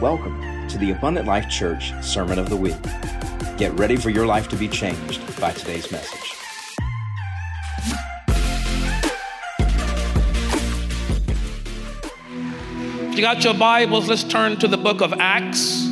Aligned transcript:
Welcome 0.00 0.66
to 0.68 0.76
the 0.76 0.90
Abundant 0.90 1.28
Life 1.28 1.48
Church 1.48 1.92
Sermon 2.02 2.40
of 2.40 2.50
the 2.50 2.56
Week. 2.56 2.74
Get 3.56 3.72
ready 3.78 3.94
for 3.94 4.10
your 4.10 4.26
life 4.26 4.48
to 4.48 4.56
be 4.56 4.66
changed 4.66 5.20
by 5.40 5.52
today's 5.52 5.92
message. 5.92 6.34
You 13.14 13.20
got 13.20 13.44
your 13.44 13.54
Bibles? 13.54 14.08
Let's 14.08 14.24
turn 14.24 14.58
to 14.58 14.66
the 14.66 14.76
book 14.76 15.00
of 15.00 15.12
Acts. 15.12 15.84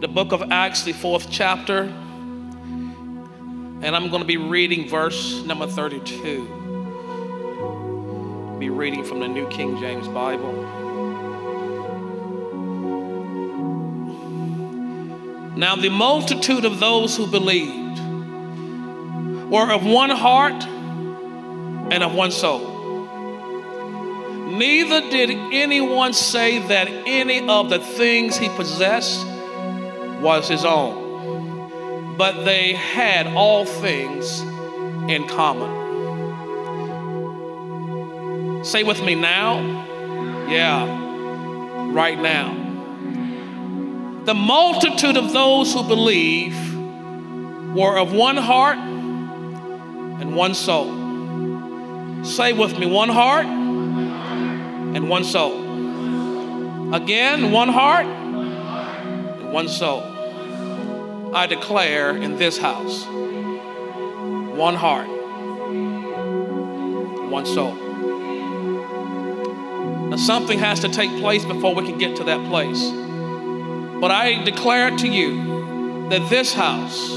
The 0.00 0.08
book 0.08 0.32
of 0.32 0.50
Acts, 0.50 0.84
the 0.84 0.94
fourth 0.94 1.26
chapter. 1.30 1.82
And 3.82 3.84
I'm 3.84 4.08
going 4.08 4.22
to 4.22 4.26
be 4.26 4.38
reading 4.38 4.88
verse 4.88 5.44
number 5.44 5.66
32. 5.66 8.56
Be 8.58 8.70
reading 8.70 9.04
from 9.04 9.20
the 9.20 9.28
New 9.28 9.46
King 9.48 9.78
James 9.78 10.08
Bible. 10.08 10.79
Now, 15.56 15.76
the 15.76 15.88
multitude 15.88 16.64
of 16.64 16.78
those 16.80 17.16
who 17.16 17.26
believed 17.26 17.98
were 19.50 19.70
of 19.72 19.84
one 19.84 20.10
heart 20.10 20.64
and 21.92 22.02
of 22.02 22.14
one 22.14 22.30
soul. 22.30 22.78
Neither 24.56 25.00
did 25.10 25.30
anyone 25.30 26.12
say 26.12 26.58
that 26.68 26.88
any 26.88 27.48
of 27.48 27.70
the 27.70 27.78
things 27.78 28.36
he 28.36 28.48
possessed 28.50 29.26
was 30.20 30.48
his 30.48 30.64
own, 30.64 32.16
but 32.16 32.44
they 32.44 32.74
had 32.74 33.26
all 33.28 33.64
things 33.64 34.40
in 35.10 35.26
common. 35.26 35.80
Say 38.64 38.82
with 38.82 39.02
me 39.02 39.14
now. 39.14 39.60
Yeah, 40.48 41.92
right 41.92 42.20
now. 42.20 42.59
The 44.24 44.34
multitude 44.34 45.16
of 45.16 45.32
those 45.32 45.72
who 45.72 45.82
believe 45.82 46.54
were 47.74 47.98
of 47.98 48.12
one 48.12 48.36
heart 48.36 48.78
and 48.78 50.36
one 50.36 50.54
soul. 50.54 52.24
Say 52.24 52.52
with 52.52 52.78
me, 52.78 52.86
one 52.86 53.08
heart 53.08 53.46
and 53.46 55.08
one 55.08 55.24
soul. 55.24 56.94
Again, 56.94 57.50
one 57.50 57.68
heart 57.68 58.04
and 58.04 59.52
one 59.52 59.68
soul. 59.68 60.02
I 61.34 61.46
declare 61.46 62.16
in 62.16 62.36
this 62.36 62.58
house 62.58 63.06
one 64.60 64.74
heart, 64.74 65.08
one 67.30 67.46
soul. 67.46 67.74
Now, 70.08 70.16
something 70.16 70.58
has 70.58 70.80
to 70.80 70.88
take 70.88 71.08
place 71.20 71.44
before 71.44 71.74
we 71.74 71.86
can 71.86 71.96
get 71.96 72.16
to 72.16 72.24
that 72.24 72.46
place. 72.48 72.99
But 74.00 74.10
I 74.10 74.42
declare 74.44 74.96
to 74.96 75.08
you 75.08 76.08
that 76.08 76.28
this 76.30 76.54
house 76.54 77.10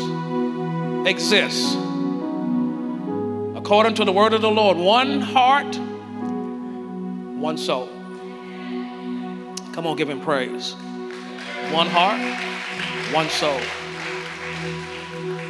exists 1.08 1.74
according 3.56 3.96
to 3.96 4.06
the 4.06 4.12
word 4.12 4.34
of 4.34 4.42
the 4.42 4.52
Lord 4.52 4.78
one 4.78 5.22
heart 5.22 5.80
one 7.44 7.58
soul. 7.58 7.88
Come 9.74 9.86
on, 9.86 9.98
give 9.98 10.10
him 10.10 10.22
praise. 10.22 10.74
One 11.72 11.88
heart, 11.88 12.22
one 13.14 13.30
soul. 13.30 13.60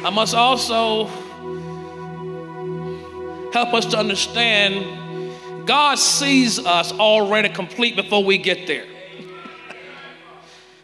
I 0.04 0.10
must 0.10 0.34
also 0.34 1.06
help 3.52 3.74
us 3.74 3.86
to 3.86 3.96
understand 3.96 5.66
God 5.66 5.98
sees 5.98 6.58
us 6.58 6.92
already 6.92 7.48
complete 7.48 7.94
before 7.94 8.24
we 8.24 8.38
get 8.38 8.66
there. 8.66 8.86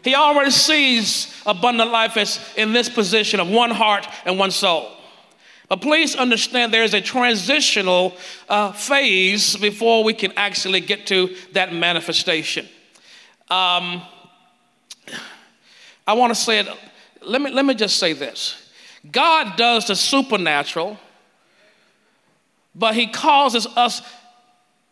He 0.03 0.15
already 0.15 0.51
sees 0.51 1.33
abundant 1.45 1.91
life 1.91 2.17
as 2.17 2.39
in 2.55 2.73
this 2.73 2.89
position 2.89 3.39
of 3.39 3.49
one 3.49 3.71
heart 3.71 4.07
and 4.25 4.39
one 4.39 4.51
soul. 4.51 4.91
But 5.69 5.79
please 5.79 6.15
understand 6.15 6.73
there 6.73 6.83
is 6.83 6.93
a 6.93 6.99
transitional 6.99 8.17
uh, 8.49 8.73
phase 8.73 9.55
before 9.55 10.03
we 10.03 10.13
can 10.13 10.33
actually 10.35 10.81
get 10.81 11.07
to 11.07 11.33
that 11.53 11.73
manifestation. 11.73 12.67
Um, 13.49 14.01
I 16.05 16.13
want 16.13 16.31
to 16.31 16.35
say 16.35 16.59
it, 16.59 16.67
let 17.21 17.41
me, 17.41 17.51
let 17.51 17.63
me 17.63 17.73
just 17.73 17.97
say 17.97 18.13
this 18.13 18.69
God 19.09 19.55
does 19.55 19.87
the 19.87 19.95
supernatural, 19.95 20.97
but 22.75 22.95
He 22.95 23.07
causes 23.07 23.65
us, 23.67 24.01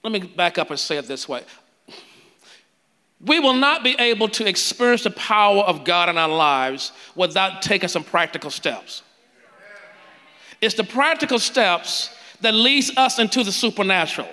let 0.04 0.14
me 0.14 0.20
back 0.20 0.58
up 0.58 0.70
and 0.70 0.80
say 0.80 0.98
it 0.98 1.08
this 1.08 1.28
way. 1.28 1.44
We 3.26 3.40
will 3.40 3.54
not 3.54 3.84
be 3.84 3.96
able 4.00 4.30
to 4.30 4.48
experience 4.48 5.04
the 5.04 5.12
power 5.12 5.62
of 5.64 5.84
God 5.84 6.08
in 6.08 6.18
our 6.18 6.30
lives 6.30 6.94
without 7.16 7.62
taking 7.62 7.90
some 7.90 8.04
practical 8.04 8.50
steps. 8.50 9.04
It's 10.62 10.76
the 10.76 10.84
practical 10.84 11.40
steps 11.40 12.16
that 12.42 12.54
leads 12.54 12.96
us 12.96 13.20
into 13.20 13.44
the 13.44 13.52
supernatural. 13.52 14.30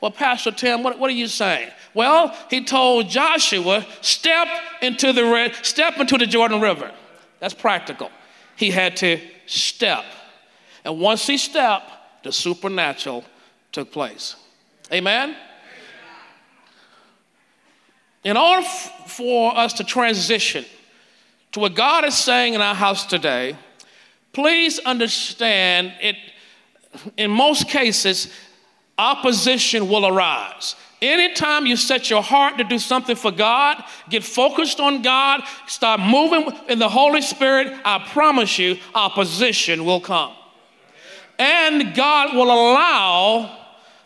Well, 0.00 0.10
Pastor 0.10 0.50
Tim, 0.50 0.82
what, 0.82 0.98
what 0.98 1.10
are 1.10 1.14
you 1.14 1.28
saying? 1.28 1.70
Well, 1.94 2.36
he 2.50 2.64
told 2.64 3.08
Joshua, 3.08 3.86
step 4.00 4.48
into 4.82 5.12
the 5.12 5.24
red, 5.24 5.54
step 5.62 5.98
into 5.98 6.18
the 6.18 6.26
Jordan 6.26 6.60
River. 6.60 6.90
That's 7.40 7.54
practical. 7.54 8.10
He 8.56 8.70
had 8.70 8.96
to 8.98 9.20
step. 9.46 10.04
And 10.84 10.98
once 10.98 11.26
he 11.26 11.38
stepped, 11.38 11.90
the 12.22 12.32
supernatural 12.32 13.24
took 13.72 13.92
place. 13.92 14.36
Amen? 14.92 15.36
In 18.24 18.38
order 18.38 18.66
for 19.06 19.56
us 19.56 19.74
to 19.74 19.84
transition 19.84 20.64
to 21.52 21.60
what 21.60 21.74
God 21.74 22.04
is 22.04 22.16
saying 22.16 22.54
in 22.54 22.60
our 22.60 22.74
house 22.74 23.04
today, 23.04 23.56
please 24.32 24.78
understand 24.80 25.92
it 26.00 26.16
in 27.16 27.30
most 27.30 27.68
cases 27.68 28.32
opposition 28.96 29.88
will 29.88 30.06
arise. 30.06 30.74
Anytime 31.02 31.66
you 31.66 31.76
set 31.76 32.08
your 32.08 32.22
heart 32.22 32.56
to 32.56 32.64
do 32.64 32.78
something 32.78 33.16
for 33.16 33.30
god 33.30 33.84
get 34.08 34.24
focused 34.24 34.80
on 34.80 35.02
god 35.02 35.42
start 35.66 36.00
moving 36.00 36.50
in 36.68 36.78
the 36.78 36.88
holy 36.88 37.20
spirit 37.20 37.76
i 37.84 37.98
promise 38.10 38.58
you 38.58 38.78
opposition 38.94 39.84
will 39.84 40.00
come. 40.00 40.32
And 41.38 41.94
god 41.94 42.34
will 42.34 42.46
allow 42.46 43.54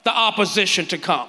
the 0.03 0.11
opposition 0.11 0.87
to 0.87 0.99
come 0.99 1.29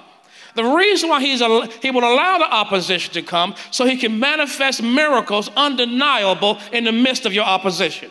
the 0.54 0.64
reason 0.64 1.08
why 1.08 1.20
he's 1.20 1.40
he 1.82 1.90
will 1.90 2.04
allow 2.04 2.38
the 2.38 2.52
opposition 2.52 3.12
to 3.14 3.22
come 3.22 3.54
so 3.70 3.84
he 3.84 3.96
can 3.96 4.18
manifest 4.18 4.82
miracles 4.82 5.48
undeniable 5.56 6.58
in 6.72 6.84
the 6.84 6.92
midst 6.92 7.26
of 7.26 7.32
your 7.32 7.44
opposition 7.44 8.10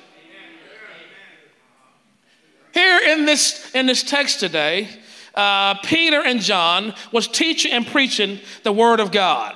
here 2.79 2.99
in 3.17 3.25
this, 3.25 3.72
in 3.73 3.85
this 3.85 4.03
text 4.03 4.39
today, 4.39 4.88
uh, 5.35 5.75
Peter 5.83 6.22
and 6.23 6.39
John 6.39 6.94
was 7.11 7.28
teaching 7.28 7.72
and 7.72 7.85
preaching 7.85 8.39
the 8.63 8.72
word 8.72 8.99
of 8.99 9.11
God. 9.11 9.55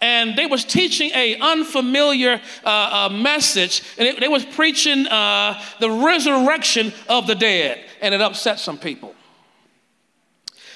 And 0.00 0.36
they 0.36 0.46
was 0.46 0.64
teaching 0.64 1.10
a 1.14 1.36
unfamiliar 1.38 2.40
uh, 2.64 2.68
uh, 2.68 3.08
message, 3.12 3.82
and 3.98 4.08
it, 4.08 4.20
they 4.20 4.28
was 4.28 4.44
preaching 4.44 5.06
uh, 5.06 5.62
the 5.78 5.90
resurrection 5.90 6.92
of 7.08 7.28
the 7.28 7.36
dead, 7.36 7.80
and 8.00 8.12
it 8.12 8.20
upset 8.20 8.58
some 8.58 8.78
people. 8.78 9.14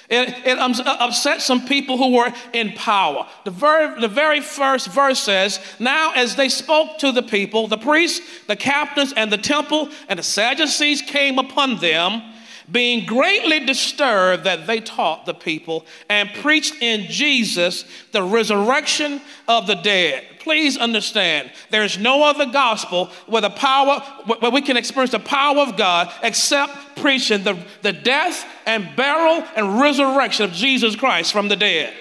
It, 0.09 0.47
it 0.47 0.59
uh, 0.59 0.97
upset 1.01 1.43
some 1.43 1.67
people 1.67 1.97
who 1.97 2.15
were 2.15 2.33
in 2.53 2.73
power. 2.73 3.27
The 3.45 3.51
very, 3.51 4.01
the 4.01 4.09
very 4.09 4.41
first 4.41 4.89
verse 4.89 5.19
says, 5.19 5.59
Now 5.81 6.13
as 6.15 6.37
they 6.37 6.49
spoke 6.49 6.99
to 6.99 7.11
the 7.11 7.23
people, 7.23 7.67
the 7.67 7.79
priests, 7.79 8.21
the 8.47 8.57
captains, 8.57 9.13
and 9.17 9.33
the 9.33 9.39
temple, 9.39 9.91
and 10.09 10.19
the 10.19 10.23
Sadducees 10.23 11.03
came 11.03 11.39
upon 11.39 11.79
them, 11.79 12.23
being 12.71 13.07
greatly 13.07 13.65
disturbed 13.65 14.45
that 14.45 14.67
they 14.67 14.81
taught 14.81 15.27
the 15.27 15.35
people 15.35 15.87
and 16.09 16.33
preached 16.35 16.75
in 16.81 17.11
Jesus 17.11 17.85
the 18.13 18.23
resurrection 18.23 19.21
of 19.49 19.67
the 19.67 19.75
dead. 19.75 20.25
Please 20.47 20.77
understand, 20.77 21.51
there's 21.71 21.99
no 21.99 22.23
other 22.23 22.47
gospel 22.47 23.07
where 23.27 23.43
the 23.43 23.51
power, 23.51 23.99
where 24.39 24.53
we 24.53 24.61
can 24.63 24.77
experience 24.77 25.11
the 25.11 25.19
power 25.19 25.59
of 25.59 25.77
God 25.77 26.09
except 26.23 26.73
preaching 26.95 27.43
the, 27.43 27.59
the 27.83 27.93
death 27.93 28.47
and 28.65 28.95
burial 28.95 29.45
and 29.57 29.81
resurrection 29.81 30.45
of 30.45 30.53
Jesus 30.53 30.95
Christ 30.95 31.33
from 31.33 31.49
the 31.49 31.57
dead. 31.57 31.93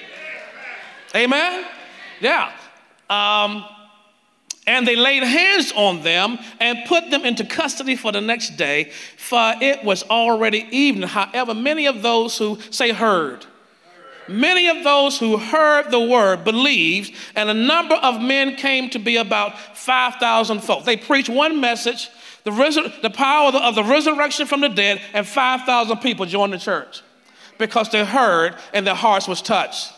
Amen? 1.15 1.65
Yeah. 2.21 2.51
Um, 3.09 3.65
and 4.67 4.87
they 4.87 4.95
laid 4.95 5.23
hands 5.23 5.73
on 5.75 6.03
them 6.03 6.37
and 6.59 6.85
put 6.85 7.09
them 7.09 7.25
into 7.25 7.45
custody 7.45 7.95
for 7.95 8.11
the 8.11 8.21
next 8.21 8.57
day, 8.57 8.91
for 9.17 9.55
it 9.59 9.83
was 9.83 10.03
already 10.03 10.67
evening. 10.69 11.09
However, 11.09 11.55
many 11.55 11.87
of 11.87 12.03
those 12.03 12.37
who 12.37 12.59
say 12.69 12.91
heard, 12.91 13.43
many 14.27 14.67
of 14.67 14.83
those 14.83 15.19
who 15.19 15.37
heard 15.37 15.91
the 15.91 15.99
word 15.99 16.43
believed, 16.43 17.13
and 17.35 17.49
a 17.49 17.53
number 17.53 17.95
of 17.95 18.21
men 18.21 18.55
came 18.55 18.89
to 18.91 18.99
be 18.99 19.17
about 19.17 19.77
5,000 19.77 20.61
folk. 20.61 20.85
They 20.85 20.97
preached 20.97 21.29
one 21.29 21.61
message, 21.61 22.09
the, 22.43 22.51
the 23.01 23.09
power 23.09 23.47
of 23.47 23.53
the, 23.53 23.59
of 23.59 23.75
the 23.75 23.83
resurrection 23.83 24.47
from 24.47 24.61
the 24.61 24.69
dead, 24.69 25.01
and 25.13 25.27
5,000 25.27 25.97
people 25.97 26.25
joined 26.25 26.53
the 26.53 26.57
church 26.57 27.01
because 27.57 27.89
they 27.89 28.05
heard 28.05 28.55
and 28.73 28.85
their 28.85 28.95
hearts 28.95 29.27
was 29.27 29.41
touched. 29.41 29.91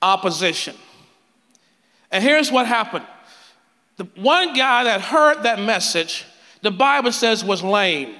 Opposition. 0.00 0.74
And 2.10 2.22
here's 2.22 2.50
what 2.50 2.66
happened 2.66 3.06
the 3.96 4.04
one 4.20 4.54
guy 4.54 4.84
that 4.84 5.00
heard 5.00 5.42
that 5.42 5.60
message, 5.60 6.24
the 6.62 6.70
Bible 6.70 7.12
says, 7.12 7.44
was 7.44 7.62
lame. 7.62 8.14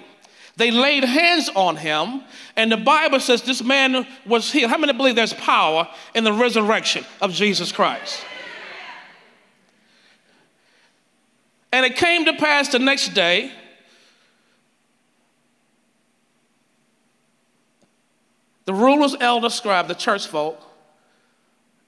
They 0.56 0.70
laid 0.70 1.04
hands 1.04 1.48
on 1.54 1.76
him, 1.76 2.22
and 2.56 2.70
the 2.70 2.76
Bible 2.76 3.20
says 3.20 3.42
this 3.42 3.62
man 3.62 4.06
was 4.26 4.52
healed. 4.52 4.70
How 4.70 4.78
many 4.78 4.92
believe 4.92 5.16
there's 5.16 5.32
power 5.32 5.88
in 6.14 6.24
the 6.24 6.32
resurrection 6.32 7.04
of 7.20 7.32
Jesus 7.32 7.72
Christ? 7.72 8.22
And 11.72 11.86
it 11.86 11.96
came 11.96 12.26
to 12.26 12.34
pass 12.34 12.68
the 12.68 12.78
next 12.78 13.14
day. 13.14 13.50
The 18.66 18.74
rulers, 18.74 19.16
elders, 19.18 19.54
scribe, 19.54 19.88
the 19.88 19.94
church 19.94 20.26
folk, 20.26 20.62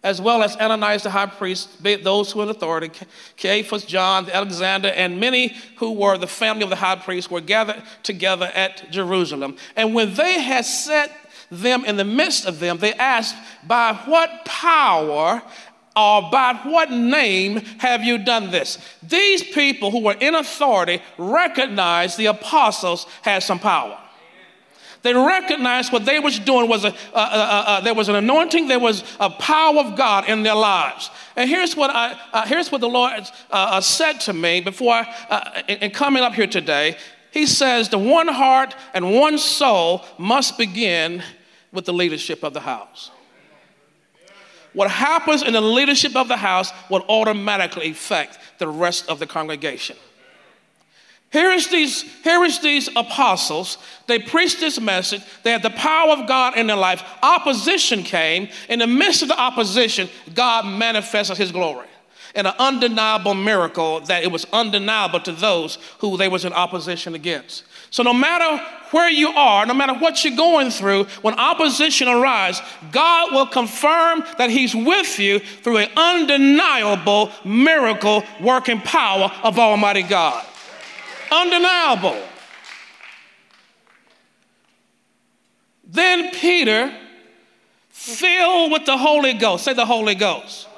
as 0.05 0.21
well 0.21 0.43
as 0.43 0.55
Ananias 0.57 1.03
the 1.03 1.11
high 1.11 1.27
priest, 1.27 1.83
those 1.83 2.31
who 2.31 2.39
were 2.39 2.45
in 2.45 2.51
authority, 2.51 2.91
Caiaphas, 3.39 3.87
John, 3.87 4.31
Alexander, 4.31 4.89
and 4.89 5.19
many 5.19 5.57
who 5.77 5.93
were 5.93 6.19
the 6.19 6.27
family 6.27 6.63
of 6.63 6.71
the 6.71 6.77
high 6.77 6.97
priest 6.97 7.31
were 7.31 7.41
gathered 7.41 7.83
together 8.03 8.51
at 8.55 8.91
Jerusalem. 8.91 9.57
And 9.75 9.95
when 9.95 10.15
they 10.15 10.43
had 10.43 10.67
set 10.67 11.11
them 11.51 11.87
in 11.87 11.97
the 11.97 12.05
midst 12.05 12.45
of 12.45 12.61
them, 12.61 12.77
they 12.79 12.93
asked, 12.93 13.35
By 13.67 13.95
what 14.05 14.45
power 14.45 15.43
or 15.97 16.31
by 16.31 16.61
what 16.65 16.91
name 16.91 17.57
have 17.79 18.05
you 18.05 18.19
done 18.19 18.51
this? 18.51 18.79
These 19.03 19.43
people 19.43 19.91
who 19.91 20.03
were 20.03 20.17
in 20.21 20.35
authority 20.35 21.01
recognized 21.17 22.19
the 22.19 22.27
apostles 22.27 23.07
had 23.23 23.43
some 23.43 23.59
power. 23.59 23.99
They 25.05 25.13
recognized 25.13 25.93
what 25.93 26.07
they 26.07 26.19
was 26.19 26.39
doing 26.39 26.67
was 26.67 26.87
a, 26.87 27.81
there 27.85 27.93
was 27.93 28.09
an 28.09 28.15
anointing, 28.15 28.69
there 28.69 28.79
was 28.79 29.05
a 29.21 29.29
power 29.29 29.81
of 29.81 29.99
God 29.99 30.27
in 30.31 30.43
their 30.43 30.55
lives. 30.55 31.11
And 31.37 31.49
here's 31.49 31.77
what 31.77 31.91
I, 31.91 32.19
uh, 32.33 32.47
here's 32.47 32.73
what 32.73 32.81
the 32.81 32.89
Lord 32.89 33.13
uh, 33.13 33.25
uh, 33.51 33.81
said 33.83 34.15
to 34.21 34.33
me 34.33 34.63
before, 34.63 35.05
in, 35.69 35.77
in 35.77 35.91
coming 35.91 36.23
up 36.23 36.33
here 36.33 36.47
today. 36.47 36.97
He 37.33 37.45
says 37.45 37.91
the 37.91 37.99
one 37.99 38.29
heart 38.29 38.75
and 38.95 39.13
one 39.13 39.37
soul 39.37 40.07
must 40.17 40.57
begin 40.57 41.23
with 41.71 41.85
the 41.85 41.93
leadership 41.93 42.43
of 42.43 42.55
the 42.55 42.61
house. 42.61 43.11
What 44.73 44.91
happens 44.91 45.43
in 45.43 45.53
the 45.53 45.61
leadership 45.61 46.17
of 46.17 46.29
the 46.29 46.39
house 46.39 46.73
will 46.89 47.05
automatically 47.11 47.91
affect 47.91 48.39
the 48.57 48.69
rest 48.69 49.07
of 49.11 49.19
the 49.19 49.27
congregation. 49.27 49.97
Here 51.35 51.51
is 51.51 51.67
these, 51.67 52.03
here 52.23 52.45
is 52.45 52.61
these 52.61 52.89
apostles. 52.95 53.79
They 54.07 54.21
preached 54.21 54.61
this 54.61 54.81
message. 54.81 55.21
They 55.43 55.51
had 55.51 55.65
the 55.65 55.71
power 55.71 56.13
of 56.13 56.29
God 56.29 56.57
in 56.57 56.69
their 56.69 56.77
life. 56.77 57.03
Opposition 57.25 58.05
came. 58.05 58.49
In 58.69 58.79
the 58.79 58.87
midst 58.87 59.23
of 59.23 59.27
the 59.27 59.39
opposition, 59.39 60.09
God 60.33 60.65
manifested 60.65 61.37
his 61.37 61.51
glory 61.51 61.89
in 62.37 62.47
an 62.47 62.55
undeniable 62.61 63.35
miracle 63.35 63.99
that 64.03 64.23
it 64.23 64.31
was 64.31 64.47
undeniable 64.53 65.19
to 65.23 65.33
those 65.33 65.79
who 65.99 66.17
they 66.17 66.29
was 66.29 66.45
in 66.45 66.53
opposition 66.53 67.17
against. 67.17 67.65
So 67.91 68.05
no 68.05 68.15
matter 68.15 68.63
where 68.93 69.11
you 69.11 69.31
are, 69.31 69.67
no 69.67 69.75
matter 69.75 69.95
what 69.95 70.25
you're 70.25 70.37
going 70.37 70.71
through, 70.71 71.07
when 71.23 71.35
opposition 71.35 72.07
arises, 72.07 72.63
God 72.93 73.33
will 73.33 73.47
confirm 73.47 74.23
that 74.39 74.51
He's 74.51 74.73
with 74.73 75.19
you 75.19 75.41
through 75.41 75.79
an 75.79 75.91
undeniable 75.97 77.33
miracle 77.45 78.23
working 78.41 78.81
power 78.81 79.33
of 79.43 79.59
Almighty 79.59 80.05
God 80.05 80.47
undeniable. 81.31 82.21
Then 85.87 86.31
Peter, 86.33 86.93
filled 87.91 88.73
with 88.73 88.85
the 88.85 88.97
Holy 88.97 89.33
Ghost, 89.35 89.65
say 89.65 89.75
the 89.75 89.87
Holy 89.87 90.15
Ghost. 90.15 90.69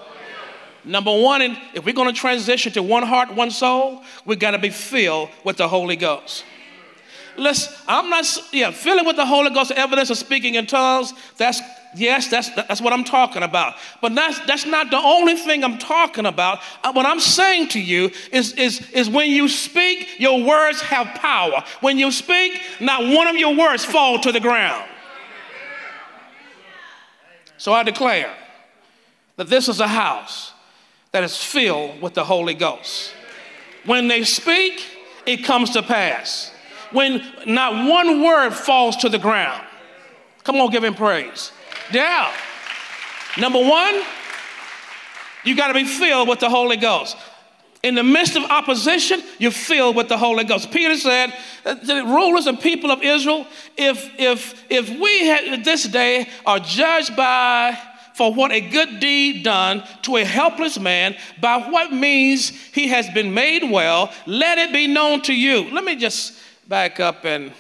Number 0.85 1.21
one, 1.21 1.43
if 1.75 1.85
we're 1.85 1.95
going 1.95 2.13
to 2.13 2.19
transition 2.19 2.73
to 2.73 2.83
one 2.83 3.03
heart, 3.03 3.35
one 3.35 3.51
soul, 3.51 4.05
we 4.25 4.37
got 4.37 4.53
to 4.53 4.59
be 4.59 4.71
filled 4.71 5.31
with 5.43 5.57
the 5.57 5.67
Holy 5.67 5.97
Ghost. 5.97 6.45
Let's, 7.37 7.83
I'm 7.89 8.09
not, 8.09 8.25
yeah, 8.53 8.71
filling 8.71 9.05
with 9.05 9.17
the 9.17 9.27
Holy 9.27 9.51
Ghost, 9.51 9.73
evidence 9.73 10.11
of 10.11 10.17
speaking 10.17 10.55
in 10.55 10.67
tongues, 10.67 11.13
that's 11.37 11.61
Yes, 11.97 12.29
that's, 12.29 12.51
that's 12.51 12.81
what 12.83 12.93
I'm 12.93 13.05
talking 13.05 13.43
about. 13.43 13.75
But 14.03 14.15
that's, 14.15 14.39
that's 14.41 14.67
not 14.67 14.91
the 14.91 14.99
only 14.99 15.35
thing 15.35 15.65
I'm 15.65 15.79
talking 15.79 16.27
about. 16.27 16.61
Uh, 16.85 16.93
what 16.93 17.07
I'm 17.07 17.21
saying 17.21 17.69
to 17.69 17.81
you 17.81 18.11
is, 18.33 18.53
is, 18.53 18.91
is 18.91 19.09
when 19.09 19.31
you 19.31 19.49
speak, 19.49 20.21
your 20.21 20.45
words 20.45 20.83
have 20.83 21.07
power. 21.19 21.65
When 21.81 21.99
you 21.99 22.13
speak, 22.13 22.61
not 22.81 23.03
one 23.03 23.27
of 23.29 23.37
your 23.37 23.57
words 23.57 23.83
fall 23.83 24.21
to 24.21 24.31
the 24.31 24.41
ground. 24.41 24.87
So 27.57 27.73
I 27.73 27.83
declare 27.83 28.35
that 29.37 29.49
this 29.49 29.67
is 29.67 29.81
a 29.81 29.89
house 29.89 30.53
that 31.13 31.25
is 31.25 31.43
filled 31.43 32.03
with 32.03 32.13
the 32.13 32.25
Holy 32.25 32.53
Ghost. 32.53 33.15
When 33.87 34.09
they 34.09 34.23
speak, 34.25 34.85
it 35.25 35.39
comes 35.39 35.71
to 35.71 35.83
pass. 35.83 36.53
When 36.93 37.23
not 37.47 37.89
one 37.89 38.23
word 38.23 38.51
falls 38.51 38.97
to 38.99 39.09
the 39.09 39.19
ground. 39.19 39.65
Come 40.45 40.57
on, 40.57 40.71
give 40.71 40.85
him 40.85 40.95
praise. 40.95 41.53
Yeah. 41.93 42.33
Number 43.39 43.61
one, 43.61 44.03
you 45.45 45.55
got 45.55 45.69
to 45.69 45.75
be 45.75 45.85
filled 45.85 46.29
with 46.29 46.41
the 46.41 46.51
Holy 46.51 46.77
Ghost. 46.77 47.17
In 47.83 47.95
the 47.95 48.03
midst 48.03 48.35
of 48.37 48.43
opposition, 48.45 49.23
you're 49.39 49.51
filled 49.51 49.95
with 49.95 50.09
the 50.09 50.19
Holy 50.19 50.45
Ghost. 50.45 50.73
Peter 50.73 50.97
said, 50.97 51.33
uh, 51.65 51.75
the 51.75 52.05
rulers 52.05 52.47
and 52.47 52.59
people 52.59 52.91
of 52.91 53.03
Israel, 53.03 53.47
if, 53.77 54.11
if, 54.19 54.65
if 54.69 54.89
we 54.89 55.27
had, 55.27 55.65
this 55.65 55.85
day 55.85 56.29
are 56.45 56.59
judged 56.59 57.15
by 57.15 57.79
for 58.15 58.33
what 58.33 58.51
a 58.51 58.61
good 58.61 58.99
deed 58.99 59.45
done 59.45 59.85
to 60.03 60.17
a 60.17 60.25
helpless 60.25 60.81
man, 60.81 61.15
by 61.41 61.59
what 61.59 61.93
means 61.93 62.49
he 62.49 62.89
has 62.89 63.09
been 63.11 63.35
made 63.35 63.71
well, 63.71 64.11
let 64.27 64.57
it 64.59 64.73
be 64.73 64.87
known 64.87 65.21
to 65.21 65.35
you. 65.35 65.71
Let 65.71 65.85
me 65.85 65.97
just 65.97 66.33
back 66.67 66.99
up 66.99 67.25
and, 67.27 67.53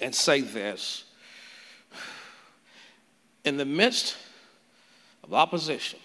and 0.00 0.14
say 0.14 0.40
this 0.40 1.04
in 3.44 3.56
the 3.56 3.64
midst 3.64 4.16
of 5.24 5.34
opposition, 5.34 5.98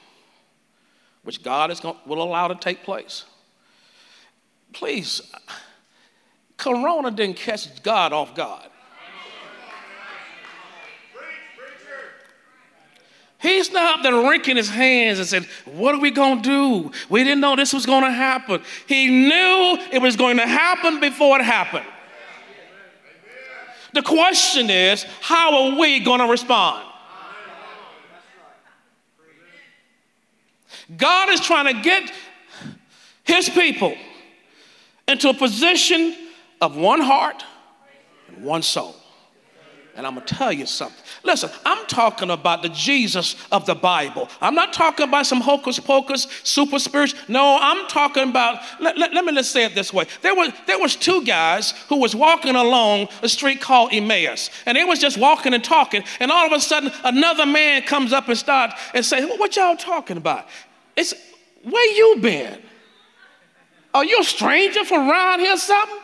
which 1.23 1.43
God 1.43 1.71
is 1.71 1.79
going, 1.79 1.97
will 2.05 2.21
allow 2.21 2.47
to 2.47 2.55
take 2.55 2.83
place. 2.83 3.25
Please, 4.73 5.21
Corona 6.57 7.11
didn't 7.11 7.37
catch 7.37 7.81
God 7.83 8.13
off 8.13 8.35
guard. 8.35 8.69
He's 13.39 13.71
not 13.71 14.01
there 14.01 14.27
wrinking 14.27 14.57
his 14.57 14.69
hands 14.69 15.19
and 15.19 15.27
said, 15.27 15.43
What 15.65 15.93
are 15.93 16.01
we 16.01 16.10
going 16.10 16.41
to 16.41 16.50
do? 16.50 16.91
We 17.10 17.24
didn't 17.24 17.41
know 17.41 17.55
this 17.55 17.74
was 17.74 17.86
going 17.86 18.03
to 18.03 18.12
happen. 18.12 18.63
He 18.88 19.07
knew 19.07 19.77
it 19.91 20.01
was 20.01 20.15
going 20.15 20.38
to 20.38 20.48
happen 20.48 21.00
before 21.00 21.39
it 21.39 21.43
happened. 21.43 21.86
The 23.93 24.01
question 24.01 24.69
is, 24.69 25.05
how 25.21 25.69
are 25.69 25.79
we 25.79 26.01
going 26.01 26.19
to 26.19 26.27
respond? 26.27 26.86
God 30.96 31.30
is 31.30 31.39
trying 31.39 31.74
to 31.74 31.82
get 31.82 32.12
his 33.24 33.50
people 33.50 33.96
into 35.08 35.30
a 35.30 35.34
position 35.34 36.15
of 36.62 36.75
one 36.75 37.01
heart 37.01 37.44
and 38.27 38.44
one 38.44 38.62
soul. 38.62 38.96
And 39.98 40.06
I'm 40.06 40.15
gonna 40.15 40.25
tell 40.25 40.51
you 40.51 40.65
something. 40.65 41.01
Listen, 41.24 41.50
I'm 41.65 41.86
talking 41.88 42.30
about 42.30 42.62
the 42.62 42.68
Jesus 42.70 43.38
of 43.50 43.65
the 43.65 43.75
Bible. 43.75 44.30
I'm 44.42 44.54
not 44.54 44.74
talking 44.74 45.08
about 45.08 45.25
some 45.25 45.39
hocus 45.39 45.80
pocus, 45.80 46.27
super 46.44 46.80
spiritual. 46.80 47.18
No, 47.30 47.58
I'm 47.62 47.88
talking 47.88 48.30
about, 48.30 48.62
let, 48.82 48.98
let, 48.98 49.13
let 49.13 49.24
me 49.24 49.32
let's 49.32 49.48
say 49.48 49.63
it 49.63 49.74
this 49.74 49.94
way. 49.94 50.06
There 50.22 50.36
was, 50.36 50.51
there 50.68 50.77
was 50.77 50.98
two 50.98 51.24
guys 51.24 51.72
who 51.88 51.98
was 51.98 52.13
walking 52.13 52.58
along 52.58 53.08
a 53.24 53.30
street 53.30 53.62
called 53.62 53.94
Emmaus. 53.94 54.50
And 54.65 54.75
they 54.75 54.84
was 54.84 55.00
just 55.00 55.18
walking 55.18 55.54
and 55.54 55.63
talking. 55.63 56.04
And 56.20 56.30
all 56.30 56.46
of 56.46 56.51
a 56.51 56.60
sudden, 56.60 56.92
another 57.06 57.46
man 57.46 57.84
comes 57.84 58.12
up 58.12 58.27
and 58.27 58.38
starts 58.38 58.75
and 58.94 59.06
say, 59.06 59.24
what 59.24 59.56
y'all 59.56 59.77
talking 59.77 60.18
about? 60.18 60.46
It's 60.95 61.13
where 61.63 61.95
you 61.95 62.21
been? 62.21 62.61
Are 63.93 64.05
you 64.05 64.19
a 64.19 64.23
stranger 64.23 64.83
from 64.83 65.09
around 65.09 65.39
here 65.39 65.57
something? 65.57 65.99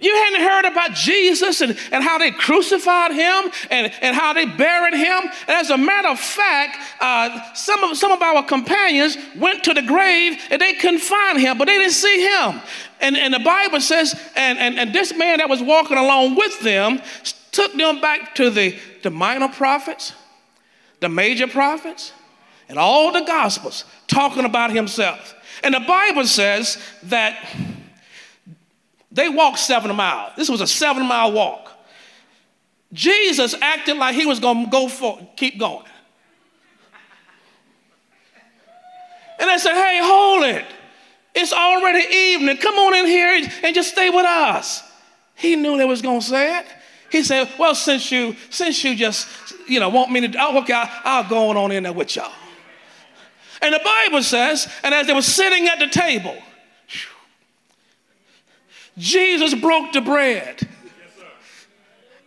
You 0.00 0.12
hadn't 0.14 0.40
heard 0.40 0.64
about 0.66 0.94
Jesus 0.94 1.60
and, 1.60 1.78
and 1.92 2.02
how 2.02 2.18
they 2.18 2.30
crucified 2.30 3.12
him 3.12 3.50
and, 3.70 3.92
and 4.02 4.16
how 4.16 4.32
they 4.32 4.44
buried 4.44 4.94
him. 4.94 5.22
And 5.46 5.56
as 5.56 5.70
a 5.70 5.78
matter 5.78 6.08
of 6.08 6.18
fact, 6.18 6.78
uh, 7.00 7.54
some, 7.54 7.84
of, 7.84 7.96
some 7.96 8.10
of 8.10 8.20
our 8.20 8.42
companions 8.42 9.16
went 9.36 9.64
to 9.64 9.72
the 9.72 9.82
grave 9.82 10.42
and 10.50 10.60
they 10.60 10.74
couldn't 10.74 10.98
find 11.00 11.40
him, 11.40 11.56
but 11.58 11.66
they 11.66 11.78
didn't 11.78 11.92
see 11.92 12.22
him. 12.22 12.60
And, 13.00 13.16
and 13.16 13.32
the 13.32 13.38
Bible 13.38 13.80
says, 13.80 14.14
and, 14.34 14.58
and, 14.58 14.78
and 14.78 14.92
this 14.92 15.16
man 15.16 15.38
that 15.38 15.48
was 15.48 15.62
walking 15.62 15.96
along 15.96 16.36
with 16.36 16.60
them 16.60 17.00
took 17.52 17.72
them 17.74 18.00
back 18.00 18.34
to 18.34 18.50
the, 18.50 18.76
the 19.02 19.10
minor 19.10 19.48
prophets, 19.48 20.12
the 21.00 21.08
major 21.08 21.46
prophets, 21.46 22.12
and 22.68 22.78
all 22.78 23.12
the 23.12 23.22
gospels 23.22 23.84
talking 24.06 24.44
about 24.44 24.70
himself. 24.72 25.34
And 25.62 25.74
the 25.74 25.80
Bible 25.80 26.24
says 26.26 26.78
that 27.04 27.38
they 29.12 29.28
walked 29.28 29.58
seven 29.58 29.94
miles. 29.94 30.32
This 30.36 30.48
was 30.48 30.60
a 30.60 30.66
seven 30.66 31.06
mile 31.06 31.32
walk. 31.32 31.70
Jesus 32.92 33.54
acted 33.60 33.96
like 33.96 34.14
he 34.14 34.26
was 34.26 34.40
going 34.40 34.64
to 34.64 34.70
go 34.70 34.88
for 34.88 35.18
keep 35.36 35.58
going. 35.58 35.86
And 39.38 39.50
they 39.50 39.58
said, 39.58 39.74
hey, 39.74 40.00
hold 40.02 40.44
it. 40.44 40.64
It's 41.34 41.52
already 41.52 42.06
evening. 42.14 42.56
Come 42.58 42.76
on 42.76 42.94
in 42.94 43.06
here 43.06 43.48
and 43.64 43.74
just 43.74 43.90
stay 43.90 44.10
with 44.10 44.24
us. 44.24 44.82
He 45.34 45.56
knew 45.56 45.76
they 45.76 45.84
was 45.84 46.00
going 46.00 46.20
to 46.20 46.26
say 46.26 46.60
it. 46.60 46.66
He 47.10 47.22
said, 47.22 47.48
well, 47.58 47.74
since 47.74 48.10
you, 48.12 48.36
since 48.50 48.82
you 48.84 48.94
just, 48.94 49.28
you 49.68 49.80
know, 49.80 49.88
want 49.88 50.10
me 50.12 50.26
to, 50.26 50.38
oh, 50.40 50.62
okay, 50.62 50.72
I'll, 50.72 50.88
I'll 51.04 51.28
go 51.28 51.50
on 51.50 51.72
in 51.72 51.82
there 51.82 51.92
with 51.92 52.14
y'all. 52.14 52.32
And 53.64 53.72
the 53.72 53.80
Bible 53.82 54.22
says, 54.22 54.68
and 54.82 54.92
as 54.92 55.06
they 55.06 55.14
were 55.14 55.22
sitting 55.22 55.68
at 55.68 55.78
the 55.78 55.86
table, 55.86 56.36
Jesus 58.98 59.54
broke 59.54 59.90
the 59.94 60.02
bread. 60.02 60.68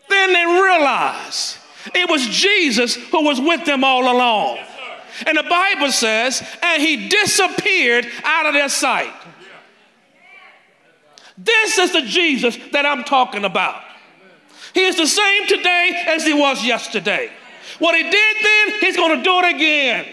then 0.10 0.34
they 0.34 0.46
realized 0.46 1.58
it 1.94 2.10
was 2.10 2.26
Jesus 2.26 2.96
who 2.96 3.24
was 3.24 3.40
with 3.40 3.66
them 3.66 3.84
all 3.84 4.12
along. 4.12 4.58
And 5.28 5.38
the 5.38 5.44
Bible 5.44 5.92
says, 5.92 6.42
and 6.64 6.82
he 6.82 7.08
disappeared 7.08 8.08
out 8.24 8.48
of 8.48 8.54
their 8.54 8.70
sight. 8.70 9.14
This 11.38 11.78
is 11.78 11.94
the 11.94 12.02
Jesus 12.02 12.58
that 12.72 12.84
I'm 12.84 13.04
talking 13.04 13.46
about. 13.46 13.84
He 14.74 14.86
is 14.86 14.98
the 14.98 15.06
same 15.06 15.46
today 15.46 16.04
as 16.08 16.26
he 16.26 16.34
was 16.34 16.66
yesterday. 16.66 17.30
What 17.78 17.96
he 17.96 18.02
did 18.02 18.38
then, 18.42 18.80
he's 18.80 18.98
going 18.98 19.20
to 19.20 19.24
do 19.24 19.40
it 19.40 19.56
again. 19.56 20.08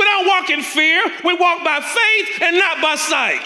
We 0.00 0.06
don't 0.06 0.26
walk 0.26 0.48
in 0.48 0.62
fear, 0.62 1.02
we 1.26 1.34
walk 1.34 1.62
by 1.62 1.78
faith 1.78 2.42
and 2.42 2.56
not 2.56 2.80
by 2.80 2.94
sight. 2.94 3.42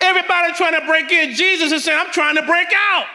Everybody 0.00 0.52
trying 0.54 0.80
to 0.80 0.84
break 0.84 1.12
in. 1.12 1.32
Jesus 1.32 1.70
is 1.70 1.84
saying, 1.84 1.96
I'm 1.96 2.10
trying 2.10 2.34
to 2.34 2.42
break 2.42 2.66
out. 2.74 3.06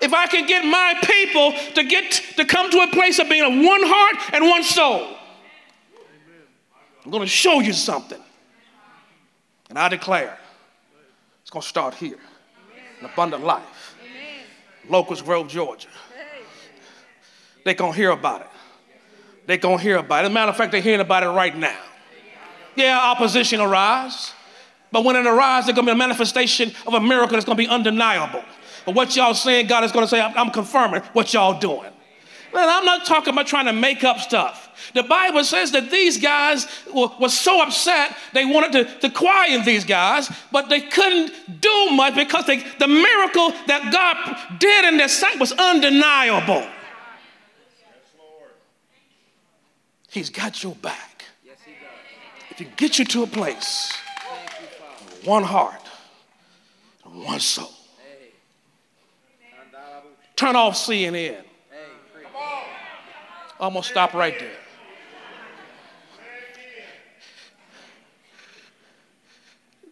If 0.00 0.14
I 0.14 0.26
can 0.26 0.46
get 0.46 0.64
my 0.64 0.94
people 1.02 1.52
to 1.74 1.84
get 1.84 2.12
to 2.38 2.46
come 2.46 2.70
to 2.70 2.78
a 2.78 2.86
place 2.86 3.18
of 3.18 3.28
being 3.28 3.44
of 3.44 3.52
one 3.52 3.82
heart 3.84 4.32
and 4.32 4.48
one 4.48 4.62
soul, 4.62 5.18
I'm 7.04 7.10
going 7.10 7.22
to 7.22 7.28
show 7.28 7.60
you 7.60 7.74
something. 7.74 8.22
And 9.68 9.78
I 9.78 9.90
declare 9.90 10.38
it's 11.42 11.50
going 11.50 11.62
to 11.62 11.68
start 11.68 11.92
here 11.92 12.18
in 13.00 13.04
abundant 13.04 13.44
life, 13.44 13.96
Locust 14.88 15.26
Grove, 15.26 15.48
Georgia. 15.48 15.88
They're 17.66 17.74
going 17.74 17.94
to 17.94 17.98
hear 17.98 18.12
about 18.12 18.42
it. 18.42 18.46
They're 19.46 19.56
going 19.56 19.78
to 19.78 19.82
hear 19.82 19.96
about 19.96 20.22
it. 20.22 20.26
As 20.26 20.30
a 20.30 20.32
matter 20.32 20.50
of 20.50 20.56
fact, 20.56 20.70
they're 20.70 20.80
hearing 20.80 21.00
about 21.00 21.24
it 21.24 21.30
right 21.30 21.54
now. 21.56 21.76
Yeah, 22.76 22.96
opposition 22.96 23.60
arise. 23.60 24.34
But 24.92 25.02
when 25.02 25.16
it 25.16 25.26
arises, 25.26 25.66
there's 25.66 25.74
going 25.74 25.86
to 25.88 25.92
be 25.92 25.96
a 25.96 25.98
manifestation 25.98 26.72
of 26.86 26.94
a 26.94 27.00
miracle 27.00 27.32
that's 27.32 27.44
going 27.44 27.56
to 27.56 27.64
be 27.64 27.68
undeniable. 27.68 28.44
But 28.84 28.94
what 28.94 29.16
y'all 29.16 29.34
saying, 29.34 29.66
God 29.66 29.82
is 29.82 29.90
going 29.90 30.04
to 30.04 30.08
say, 30.08 30.20
I'm 30.20 30.50
confirming 30.50 31.02
what 31.12 31.34
y'all 31.34 31.58
doing. 31.58 31.90
Man, 32.54 32.68
I'm 32.68 32.84
not 32.84 33.04
talking 33.04 33.32
about 33.32 33.48
trying 33.48 33.66
to 33.66 33.72
make 33.72 34.04
up 34.04 34.20
stuff. 34.20 34.92
The 34.94 35.02
Bible 35.02 35.42
says 35.42 35.72
that 35.72 35.90
these 35.90 36.18
guys 36.18 36.68
were, 36.94 37.08
were 37.20 37.28
so 37.28 37.64
upset 37.64 38.16
they 38.32 38.44
wanted 38.44 38.72
to, 38.74 39.00
to 39.00 39.10
quiet 39.10 39.64
these 39.64 39.84
guys, 39.84 40.30
but 40.52 40.68
they 40.68 40.82
couldn't 40.82 41.60
do 41.60 41.90
much 41.90 42.14
because 42.14 42.46
they, 42.46 42.58
the 42.78 42.86
miracle 42.86 43.50
that 43.66 43.92
God 43.92 44.60
did 44.60 44.84
in 44.84 44.98
their 44.98 45.08
sight 45.08 45.40
was 45.40 45.50
undeniable. 45.50 46.64
He's 50.16 50.30
got 50.30 50.62
your 50.62 50.74
back. 50.76 51.26
If 52.48 52.58
he 52.58 52.64
get 52.78 52.98
you 52.98 53.04
to 53.04 53.24
a 53.24 53.26
place, 53.26 53.92
one 55.24 55.42
heart, 55.42 55.82
one 57.02 57.38
soul. 57.38 57.70
Turn 60.34 60.56
off 60.56 60.74
CNN. 60.74 61.36
I'm 63.60 63.72
going 63.72 63.82
to 63.82 63.86
stop 63.86 64.14
right 64.14 64.38
there. 64.38 64.56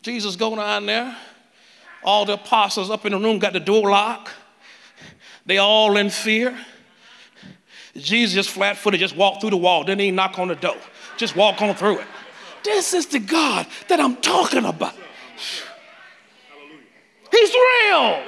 Jesus 0.01 0.37
going 0.37 0.59
on 0.59 0.87
there. 0.87 1.15
All 2.03 2.25
the 2.25 2.33
apostles 2.33 2.89
up 2.89 3.05
in 3.05 3.13
the 3.13 3.19
room 3.19 3.39
got 3.39 3.53
the 3.53 3.61
door 3.61 3.91
locked. 3.91 4.31
They 5.45 5.59
all 5.59 5.99
in 5.99 6.09
fear. 6.09 6.59
Jesus 7.97 8.35
just 8.35 8.51
flat 8.51 8.77
footed, 8.77 9.01
just 9.01 9.17
walked 9.17 9.41
through 9.41 9.51
the 9.51 9.57
wall, 9.57 9.85
didn't 9.85 10.01
even 10.01 10.17
knock 10.17 10.39
on 10.39 10.49
the 10.49 10.57
door. 10.57 10.77
Just 11.17 11.37
walk 11.37 11.63
on 11.63 11.75
through 11.75 11.99
it. 11.99 12.07
This 12.65 12.95
is 12.95 13.07
the 13.07 13.21
God 13.21 13.67
that 13.89 14.01
I'm 14.01 14.17
talking 14.17 14.65
about. 14.65 14.95
Hallelujah. 16.49 16.81
He's 17.31 17.55
real. 17.55 18.25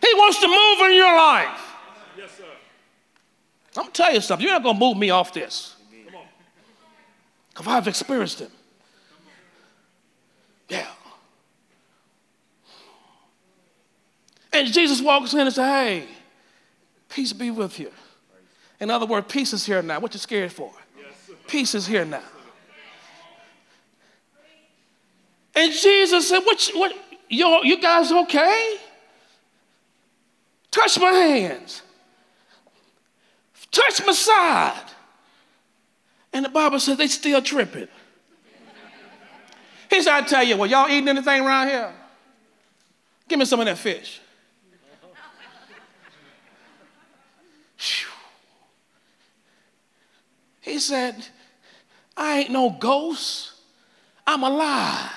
He 0.00 0.14
wants 0.14 0.40
to 0.40 0.48
move 0.48 0.90
in 0.90 0.96
your 0.96 1.16
life. 1.16 1.76
Yes, 2.16 2.30
sir. 2.36 2.44
I'm 3.76 3.84
gonna 3.84 3.92
tell 3.92 4.12
you 4.12 4.20
something. 4.20 4.46
You're 4.46 4.54
not 4.54 4.62
gonna 4.62 4.78
move 4.78 4.96
me 4.96 5.10
off 5.10 5.32
this. 5.32 5.76
Come 6.06 6.16
on. 6.16 6.26
Because 7.50 7.66
I've 7.68 7.88
experienced 7.88 8.40
it. 8.40 8.50
Yeah. 10.68 10.86
And 14.52 14.72
Jesus 14.72 15.00
walks 15.00 15.32
in 15.34 15.40
and 15.40 15.52
says, 15.52 15.64
Hey, 15.64 16.06
peace 17.08 17.32
be 17.32 17.50
with 17.50 17.78
you. 17.78 17.90
In 18.84 18.90
other 18.90 19.06
words, 19.06 19.32
peace 19.32 19.54
is 19.54 19.64
here 19.64 19.80
now. 19.80 19.98
What 19.98 20.12
you 20.12 20.20
scared 20.20 20.52
for? 20.52 20.70
Peace 21.48 21.74
is 21.74 21.86
here 21.86 22.04
now. 22.04 22.20
And 25.54 25.72
Jesus 25.72 26.28
said, 26.28 26.40
What, 26.40 26.70
what 26.74 26.92
you, 27.30 27.60
you 27.62 27.80
guys 27.80 28.12
okay? 28.12 28.76
Touch 30.70 31.00
my 31.00 31.12
hands. 31.12 31.80
Touch 33.70 34.04
my 34.04 34.12
side. 34.12 34.90
And 36.34 36.44
the 36.44 36.50
Bible 36.50 36.78
says 36.78 36.98
they 36.98 37.06
still 37.06 37.40
tripping. 37.40 37.88
He 39.88 40.02
said, 40.02 40.12
I 40.12 40.20
tell 40.26 40.44
you, 40.44 40.58
well, 40.58 40.68
y'all 40.68 40.90
eating 40.90 41.08
anything 41.08 41.40
around 41.40 41.68
here? 41.68 41.90
Give 43.28 43.38
me 43.38 43.46
some 43.46 43.60
of 43.60 43.66
that 43.66 43.78
fish. 43.78 44.20
He 50.64 50.78
said, 50.78 51.26
I 52.16 52.38
ain't 52.40 52.50
no 52.50 52.70
ghost. 52.70 53.52
I'm 54.26 54.42
alive. 54.42 55.10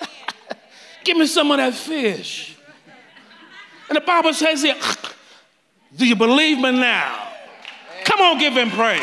Give 1.04 1.16
me 1.16 1.26
some 1.26 1.50
of 1.50 1.56
that 1.56 1.72
fish. 1.72 2.58
And 3.88 3.96
the 3.96 4.02
Bible 4.02 4.34
says 4.34 4.62
here, 4.62 4.76
do 5.96 6.06
you 6.06 6.16
believe 6.16 6.58
me 6.58 6.72
now? 6.72 7.32
Come 8.04 8.20
on, 8.20 8.38
give 8.38 8.52
him 8.52 8.70
praise. 8.70 9.02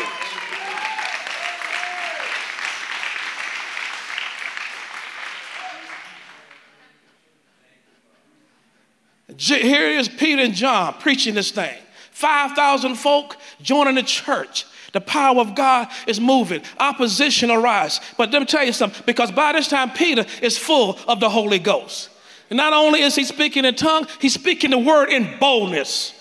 Here 9.36 9.88
is 9.88 10.08
Peter 10.08 10.42
and 10.42 10.54
John 10.54 10.94
preaching 11.00 11.34
this 11.34 11.50
thing. 11.50 11.76
5,000 12.12 12.94
folk 12.94 13.36
joining 13.60 13.96
the 13.96 14.02
church. 14.02 14.66
The 14.94 15.00
power 15.00 15.40
of 15.40 15.56
God 15.56 15.88
is 16.06 16.20
moving. 16.20 16.62
Opposition 16.78 17.50
arises. 17.50 18.00
But 18.16 18.30
let 18.30 18.38
me 18.38 18.46
tell 18.46 18.64
you 18.64 18.72
something, 18.72 19.02
because 19.04 19.32
by 19.32 19.52
this 19.52 19.66
time, 19.66 19.90
Peter 19.90 20.24
is 20.40 20.56
full 20.56 20.96
of 21.08 21.18
the 21.18 21.28
Holy 21.28 21.58
Ghost. 21.58 22.10
And 22.48 22.56
not 22.56 22.72
only 22.72 23.00
is 23.00 23.16
he 23.16 23.24
speaking 23.24 23.64
in 23.64 23.74
tongue, 23.74 24.06
he's 24.20 24.34
speaking 24.34 24.70
the 24.70 24.78
word 24.78 25.08
in 25.08 25.38
boldness. 25.40 26.14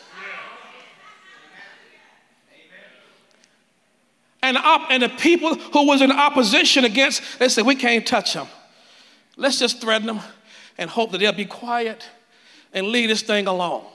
And, 4.42 4.58
op- 4.58 4.90
and 4.90 5.04
the 5.04 5.10
people 5.10 5.54
who 5.54 5.86
was 5.86 6.02
in 6.02 6.12
opposition 6.12 6.84
against, 6.84 7.22
they 7.38 7.50
said, 7.50 7.68
we 7.68 7.76
can't 7.76 8.08
touch 8.08 8.34
them. 8.34 8.48
Let's 9.38 9.60
just 9.60 9.82
threaten 9.82 10.08
them 10.08 10.20
and 10.80 10.90
hope 10.90 11.12
that 11.12 11.20
they'll 11.20 11.32
be 11.32 11.46
quiet 11.46 12.04
and 12.74 12.88
leave 12.88 13.10
this 13.10 13.22
thing 13.22 13.46
alone. 13.46 13.86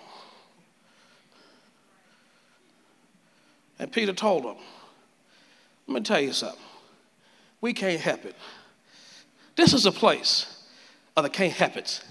And 3.79 3.93
Peter 3.93 4.13
told 4.13 4.45
them, 4.45 4.57
let 5.87 5.95
me 5.95 6.01
tell 6.01 6.21
you 6.21 6.33
something. 6.33 6.59
We 7.61 7.73
can't 7.73 8.01
help 8.01 8.25
it. 8.25 8.35
This 9.57 9.73
is 9.73 9.87
a 9.87 9.93
place 9.93 10.65
of 11.17 11.25
the 11.25 11.31
can't 11.31 11.53
help 11.53 11.77
it. 11.77 12.03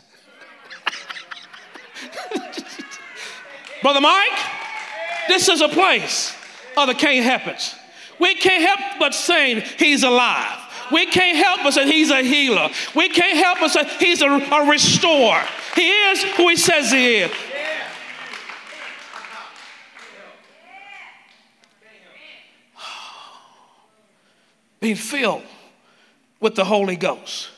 Brother 3.82 4.02
Mike, 4.02 4.40
this 5.28 5.48
is 5.48 5.62
a 5.62 5.70
place 5.70 6.36
of 6.76 6.88
the 6.88 6.94
can't 6.94 7.24
help 7.24 7.48
it. 7.48 7.76
We 8.20 8.36
can't 8.36 8.64
help 8.64 9.00
but 9.00 9.14
saying 9.14 9.64
he's 9.78 10.04
alive. 10.04 10.60
We 10.92 11.06
can't 11.06 11.38
help 11.38 11.62
but 11.64 11.72
say 11.72 11.86
he's 11.86 12.10
a 12.10 12.24
healer. 12.24 12.70
We 12.96 13.10
can't 13.10 13.38
help 13.38 13.60
but 13.60 13.70
say 13.70 13.84
he's 14.00 14.22
a, 14.22 14.28
a 14.28 14.70
restorer. 14.70 15.44
He 15.76 15.90
is 15.90 16.24
who 16.36 16.48
he 16.50 16.56
says 16.56 16.92
he 16.92 17.18
is. 17.18 17.32
Being 24.80 24.96
filled 24.96 25.44
with 26.40 26.56
the 26.56 26.66
Holy 26.66 26.96
Ghost. 26.96 27.50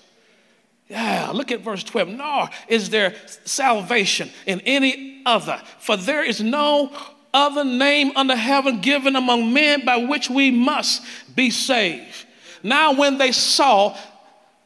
Yeah, 0.87 1.31
look 1.33 1.51
at 1.51 1.61
verse 1.61 1.83
12. 1.83 2.09
Nor 2.09 2.49
is 2.67 2.89
there 2.89 3.13
salvation 3.45 4.29
in 4.45 4.61
any 4.61 5.21
other, 5.25 5.61
for 5.79 5.95
there 5.97 6.23
is 6.23 6.41
no 6.41 6.91
other 7.33 7.63
name 7.63 8.11
under 8.15 8.35
heaven 8.35 8.81
given 8.81 9.15
among 9.15 9.53
men 9.53 9.85
by 9.85 9.97
which 9.97 10.29
we 10.29 10.49
must 10.49 11.03
be 11.35 11.51
saved. 11.51 12.25
Now, 12.63 12.93
when 12.93 13.17
they 13.17 13.31
saw 13.31 13.95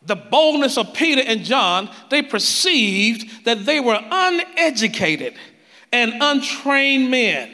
the 0.05 0.15
boldness 0.15 0.77
of 0.77 0.93
Peter 0.93 1.21
and 1.25 1.43
John, 1.43 1.89
they 2.09 2.21
perceived 2.21 3.45
that 3.45 3.65
they 3.65 3.79
were 3.79 3.99
uneducated 4.01 5.33
and 5.91 6.13
untrained 6.21 7.11
men. 7.11 7.51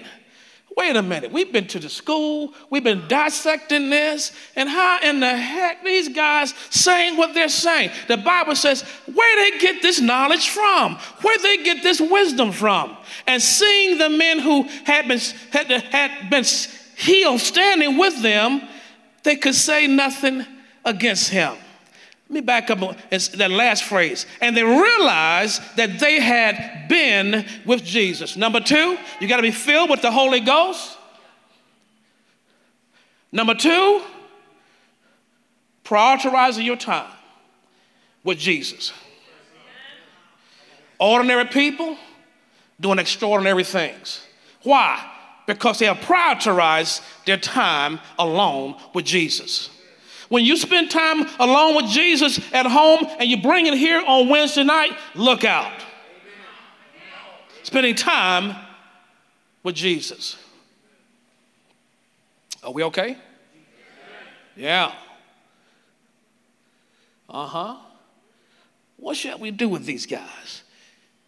Wait 0.79 0.95
a 0.95 1.03
minute, 1.03 1.29
we've 1.33 1.51
been 1.51 1.67
to 1.67 1.77
the 1.77 1.89
school, 1.89 2.53
we've 2.69 2.85
been 2.85 3.05
dissecting 3.09 3.89
this, 3.89 4.31
and 4.55 4.69
how 4.69 5.01
in 5.03 5.19
the 5.19 5.35
heck 5.35 5.83
these 5.83 6.07
guys 6.07 6.53
saying 6.69 7.17
what 7.17 7.33
they're 7.33 7.49
saying? 7.49 7.91
The 8.07 8.15
Bible 8.15 8.55
says, 8.55 8.83
where 9.13 9.51
they 9.51 9.57
get 9.59 9.81
this 9.81 9.99
knowledge 9.99 10.47
from? 10.47 10.95
Where 11.21 11.37
they 11.39 11.65
get 11.65 11.83
this 11.83 11.99
wisdom 11.99 12.53
from? 12.53 12.95
And 13.27 13.41
seeing 13.41 13.97
the 13.97 14.07
men 14.07 14.39
who 14.39 14.63
had 14.85 15.05
been, 15.09 15.19
had, 15.51 15.69
had 15.69 16.29
been 16.29 16.45
healed 16.95 17.41
standing 17.41 17.97
with 17.97 18.21
them, 18.21 18.61
they 19.23 19.35
could 19.35 19.55
say 19.55 19.85
nothing 19.85 20.45
against 20.85 21.29
him. 21.29 21.57
Let 22.29 22.33
me 22.35 22.41
back 22.41 22.69
up 22.69 22.79
that 23.09 23.49
last 23.49 23.83
phrase. 23.85 24.27
And 24.39 24.55
they 24.55 24.63
realized 24.63 25.61
that 25.77 25.99
they 25.99 26.19
had 26.19 26.87
been 26.87 27.43
with 27.65 27.83
Jesus. 27.83 28.37
Number 28.37 28.59
two, 28.59 28.97
you 29.19 29.27
got 29.27 29.37
to 29.37 29.41
be 29.41 29.49
filled 29.49 29.89
with 29.89 30.03
the 30.03 30.11
Holy 30.11 30.39
Ghost. 30.39 30.95
Number 33.31 33.55
two, 33.55 34.03
prioritizing 35.83 36.65
your 36.65 36.75
time 36.75 37.11
with 38.23 38.37
Jesus. 38.37 38.93
Ordinary 40.99 41.45
people 41.45 41.97
doing 42.79 42.99
extraordinary 42.99 43.63
things. 43.63 44.21
Why? 44.61 45.03
Because 45.47 45.79
they 45.79 45.87
have 45.87 45.97
prioritized 45.97 47.01
their 47.25 47.37
time 47.37 47.99
alone 48.19 48.75
with 48.93 49.05
Jesus. 49.05 49.71
When 50.29 50.45
you 50.45 50.57
spend 50.57 50.91
time 50.91 51.27
alone 51.39 51.75
with 51.75 51.87
Jesus 51.87 52.39
at 52.53 52.67
home 52.67 53.05
and 53.19 53.29
you 53.29 53.41
bring 53.41 53.65
it 53.65 53.73
here 53.73 54.01
on 54.05 54.29
Wednesday 54.29 54.63
night, 54.63 54.95
look 55.15 55.43
out. 55.43 55.73
Spending 57.63 57.95
time 57.95 58.55
with 59.63 59.75
Jesus. 59.75 60.37
Are 62.63 62.71
we 62.71 62.83
okay? 62.85 63.17
Yeah. 64.55 64.93
Uh 67.27 67.45
huh. 67.45 67.75
What 68.97 69.17
shall 69.17 69.39
we 69.39 69.51
do 69.51 69.67
with 69.69 69.85
these 69.85 70.05
guys? 70.05 70.63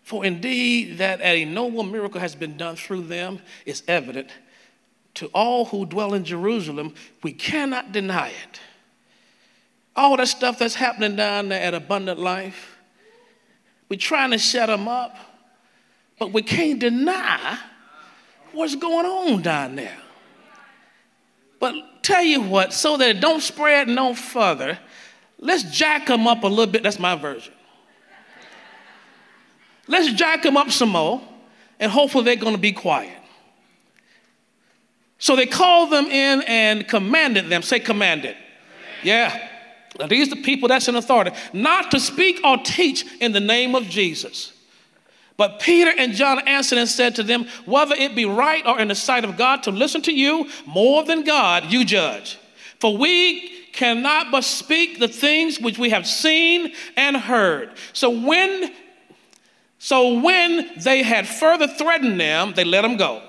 For 0.04 0.26
indeed, 0.26 0.98
that 0.98 1.22
a 1.22 1.46
noble 1.46 1.84
miracle 1.84 2.20
has 2.20 2.36
been 2.36 2.58
done 2.58 2.76
through 2.76 3.04
them 3.04 3.40
is 3.66 3.82
evident 3.88 4.30
to 5.16 5.28
all 5.28 5.66
who 5.66 5.86
dwell 5.86 6.14
in 6.14 6.26
Jerusalem. 6.26 6.94
We 7.24 7.32
cannot 7.34 7.92
deny 7.92 8.30
it 8.30 8.60
all 9.96 10.18
that 10.18 10.28
stuff 10.28 10.60
that's 10.60 10.76
happening 10.76 11.16
down 11.16 11.50
there 11.50 11.62
at 11.62 11.74
Abundant 11.74 12.20
Life, 12.20 12.78
we're 13.90 14.00
trying 14.00 14.32
to 14.32 14.38
shut 14.38 14.68
them 14.68 14.88
up, 14.88 15.16
but 16.18 16.32
we 16.32 16.42
can't 16.42 16.80
deny 16.80 17.58
what's 18.54 18.76
going 18.76 19.06
on 19.06 19.42
down 19.42 19.76
there. 19.76 19.98
But 21.60 21.76
tell 22.02 22.24
you 22.24 22.42
what, 22.42 22.74
so 22.74 22.98
that 22.98 23.10
it 23.10 23.20
don't 23.20 23.42
spread 23.42 23.88
no 23.88 24.14
further, 24.14 24.80
let's 25.40 25.64
jack 25.64 26.08
them 26.08 26.28
up 26.28 26.44
a 26.44 26.48
little 26.48 26.72
bit. 26.72 26.84
That's 26.84 27.00
my 27.00 27.16
version. 27.16 27.54
Let's 29.88 30.14
jack 30.14 30.44
them 30.44 30.56
up 30.58 30.72
some 30.72 30.90
more, 30.90 31.22
and 31.80 31.92
hopefully 31.92 32.24
they're 32.24 32.36
going 32.38 32.56
to 32.56 32.62
be 32.62 32.72
quiet. 32.72 33.18
So 35.18 35.36
they 35.36 35.46
called 35.46 35.92
them 35.92 36.06
in 36.06 36.42
and 36.48 36.88
commanded 36.88 37.50
them. 37.50 37.62
Say, 37.62 37.80
commanded. 37.80 38.36
Yeah. 39.04 39.50
Now, 40.00 40.08
these 40.08 40.32
are 40.32 40.36
the 40.36 40.42
people 40.42 40.70
that's 40.70 40.88
in 40.88 40.96
authority, 40.96 41.32
not 41.54 41.92
to 41.92 42.00
speak 42.00 42.40
or 42.44 42.58
teach 42.58 43.06
in 43.20 43.34
the 43.34 43.40
name 43.40 43.76
of 43.76 43.84
Jesus. 43.84 44.54
But 45.38 45.60
Peter 45.60 45.92
and 45.98 46.14
John 46.14 46.48
answered 46.48 46.78
and 46.78 46.88
said 46.88 47.16
to 47.16 47.24
them, 47.24 47.48
Whether 47.66 47.96
it 47.96 48.16
be 48.16 48.26
right 48.26 48.66
or 48.66 48.80
in 48.80 48.88
the 48.90 48.96
sight 48.96 49.26
of 49.26 49.38
God 49.38 49.64
to 49.64 49.72
listen 49.72 50.02
to 50.04 50.14
you 50.14 50.50
more 50.66 51.04
than 51.04 51.24
God, 51.24 51.72
you 51.72 51.84
judge. 51.84 52.38
For 52.80 52.96
we 52.96 53.50
cannot 53.74 54.32
but 54.32 54.44
speak 54.44 55.00
the 55.00 55.08
things 55.08 55.60
which 55.60 55.78
we 55.78 55.90
have 55.90 56.06
seen 56.06 56.74
and 56.96 57.18
heard. 57.18 57.72
So 57.94 58.10
when 58.10 58.72
so 59.80 60.20
when 60.22 60.70
they 60.78 61.02
had 61.02 61.28
further 61.28 61.68
threatened 61.68 62.20
them, 62.20 62.54
they 62.56 62.64
let 62.64 62.84
them 62.84 62.98
go. 62.98 63.24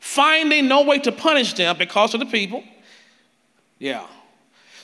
Finding 0.00 0.66
no 0.66 0.82
way 0.84 0.98
to 1.00 1.12
punish 1.12 1.52
them 1.52 1.76
because 1.76 2.14
of 2.14 2.20
the 2.20 2.26
people. 2.26 2.64
Yeah 3.78 4.06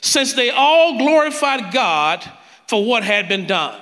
since 0.01 0.33
they 0.33 0.49
all 0.49 0.97
glorified 0.97 1.73
God 1.73 2.23
for 2.67 2.85
what 2.85 3.03
had 3.03 3.27
been 3.27 3.47
done. 3.47 3.79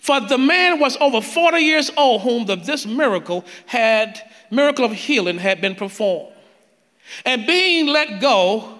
For 0.00 0.20
the 0.20 0.38
man 0.38 0.78
was 0.78 0.96
over 1.00 1.20
40 1.20 1.58
years 1.58 1.90
old, 1.96 2.22
whom 2.22 2.46
the, 2.46 2.56
this 2.56 2.86
miracle 2.86 3.44
had, 3.66 4.20
miracle 4.50 4.84
of 4.84 4.92
healing 4.92 5.38
had 5.38 5.60
been 5.60 5.74
performed. 5.74 6.32
And 7.24 7.46
being 7.46 7.86
let 7.86 8.20
go, 8.20 8.78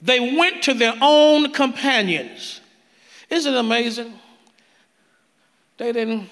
they 0.00 0.36
went 0.36 0.62
to 0.64 0.74
their 0.74 0.94
own 1.00 1.52
companions. 1.52 2.60
Isn't 3.30 3.54
it 3.54 3.58
amazing? 3.58 4.12
They 5.78 5.92
didn't 5.92 6.28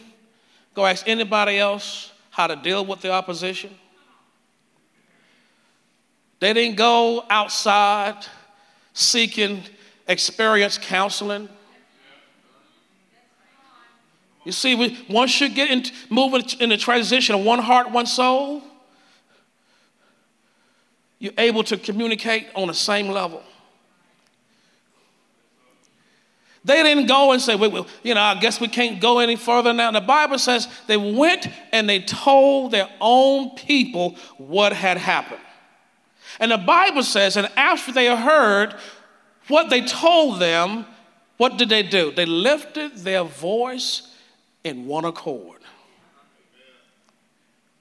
go 0.74 0.86
ask 0.86 1.08
anybody 1.08 1.58
else 1.58 2.12
how 2.30 2.46
to 2.46 2.56
deal 2.56 2.84
with 2.84 3.00
the 3.00 3.10
opposition. 3.10 3.74
They 6.38 6.52
didn't 6.52 6.76
go 6.76 7.24
outside 7.28 8.24
seeking 8.92 9.62
experience 10.06 10.78
counseling. 10.78 11.48
You 14.44 14.52
see, 14.52 14.74
we, 14.74 14.98
once 15.08 15.40
you 15.40 15.48
get 15.48 15.70
into 15.70 15.92
moving 16.08 16.42
in 16.60 16.70
the 16.70 16.76
transition 16.76 17.34
of 17.34 17.44
one 17.44 17.58
heart, 17.58 17.90
one 17.90 18.06
soul, 18.06 18.62
you're 21.18 21.34
able 21.36 21.62
to 21.64 21.76
communicate 21.76 22.46
on 22.54 22.68
the 22.68 22.74
same 22.74 23.08
level. 23.08 23.42
They 26.64 26.82
didn't 26.82 27.06
go 27.06 27.32
and 27.32 27.40
say, 27.40 27.54
well, 27.54 27.86
you 28.02 28.14
know, 28.14 28.20
I 28.20 28.38
guess 28.38 28.60
we 28.60 28.68
can't 28.68 29.00
go 29.00 29.18
any 29.18 29.36
further 29.36 29.72
now. 29.72 29.90
The 29.92 30.00
Bible 30.00 30.38
says 30.38 30.68
they 30.86 30.96
went 30.96 31.48
and 31.72 31.88
they 31.88 32.00
told 32.00 32.70
their 32.70 32.88
own 33.00 33.50
people 33.50 34.16
what 34.36 34.72
had 34.72 34.98
happened. 34.98 35.40
And 36.40 36.50
the 36.50 36.58
Bible 36.58 37.02
says, 37.02 37.36
and 37.36 37.48
after 37.54 37.92
they 37.92 38.06
heard 38.16 38.74
what 39.48 39.68
they 39.68 39.82
told 39.82 40.40
them, 40.40 40.86
what 41.36 41.58
did 41.58 41.68
they 41.68 41.82
do? 41.82 42.10
They 42.10 42.24
lifted 42.26 42.96
their 42.96 43.24
voice 43.24 44.14
in 44.64 44.86
one 44.86 45.04
accord. 45.04 45.60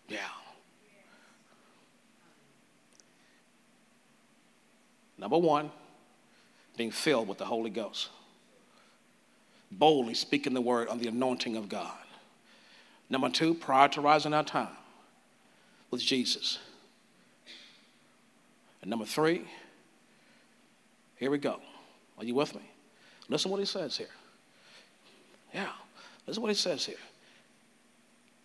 Yeah. 0.10 0.19
Number 5.17 5.38
one, 5.38 5.72
being 6.76 6.91
filled 6.91 7.28
with 7.28 7.38
the 7.38 7.45
Holy 7.45 7.69
Ghost. 7.69 8.10
Boldly 9.72 10.15
speaking 10.15 10.54
the 10.54 10.62
word 10.62 10.88
on 10.88 11.00
the 11.00 11.08
anointing 11.08 11.56
of 11.56 11.69
God. 11.69 11.91
Number 13.10 13.30
two, 13.30 13.54
prioritizing 13.54 14.36
our 14.36 14.43
time 14.43 14.76
with 15.91 16.02
Jesus. 16.02 16.60
And 18.82 18.89
number 18.89 19.06
three, 19.06 19.46
here 21.18 21.32
we 21.32 21.38
go. 21.38 21.60
Are 22.18 22.24
you 22.24 22.36
with 22.36 22.56
me? 22.56 22.62
Listen 23.28 23.52
what 23.52 23.60
he 23.60 23.65
says 23.65 23.98
here. 23.98 24.08
Yeah, 25.54 25.70
listen 26.26 26.42
what 26.42 26.50
he 26.50 26.56
says 26.56 26.86
here. 26.86 26.96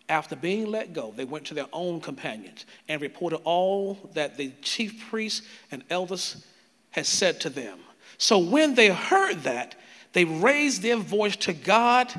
After 0.07 0.35
being 0.35 0.67
let 0.67 0.93
go, 0.93 1.13
they 1.15 1.25
went 1.25 1.45
to 1.47 1.53
their 1.53 1.67
own 1.73 1.99
companions 1.99 2.65
and 2.87 3.01
reported 3.01 3.37
all 3.43 3.97
that 4.13 4.37
the 4.37 4.51
chief 4.61 5.09
priests 5.09 5.41
and 5.71 5.83
elders 5.89 6.45
had 6.91 7.05
said 7.05 7.41
to 7.41 7.49
them. 7.49 7.79
So 8.17 8.37
when 8.37 8.75
they 8.75 8.89
heard 8.89 9.43
that, 9.43 9.75
they 10.13 10.25
raised 10.25 10.81
their 10.81 10.97
voice 10.97 11.35
to 11.37 11.53
God 11.53 12.13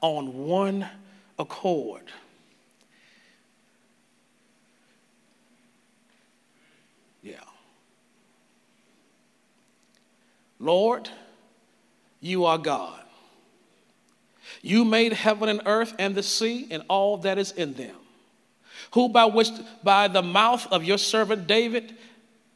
on 0.00 0.46
one 0.46 0.88
accord. 1.38 2.02
Lord, 10.58 11.08
you 12.20 12.44
are 12.44 12.58
God. 12.58 13.00
You 14.62 14.84
made 14.84 15.12
heaven 15.12 15.48
and 15.48 15.62
earth 15.66 15.94
and 15.98 16.14
the 16.14 16.22
sea 16.22 16.66
and 16.70 16.82
all 16.88 17.18
that 17.18 17.38
is 17.38 17.52
in 17.52 17.74
them, 17.74 17.94
who 18.92 19.08
by 19.08 19.26
which 19.26 19.50
by 19.82 20.08
the 20.08 20.22
mouth 20.22 20.66
of 20.72 20.84
your 20.84 20.98
servant 20.98 21.46
David 21.46 21.96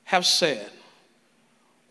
have 0.05 0.27
said, 0.27 0.71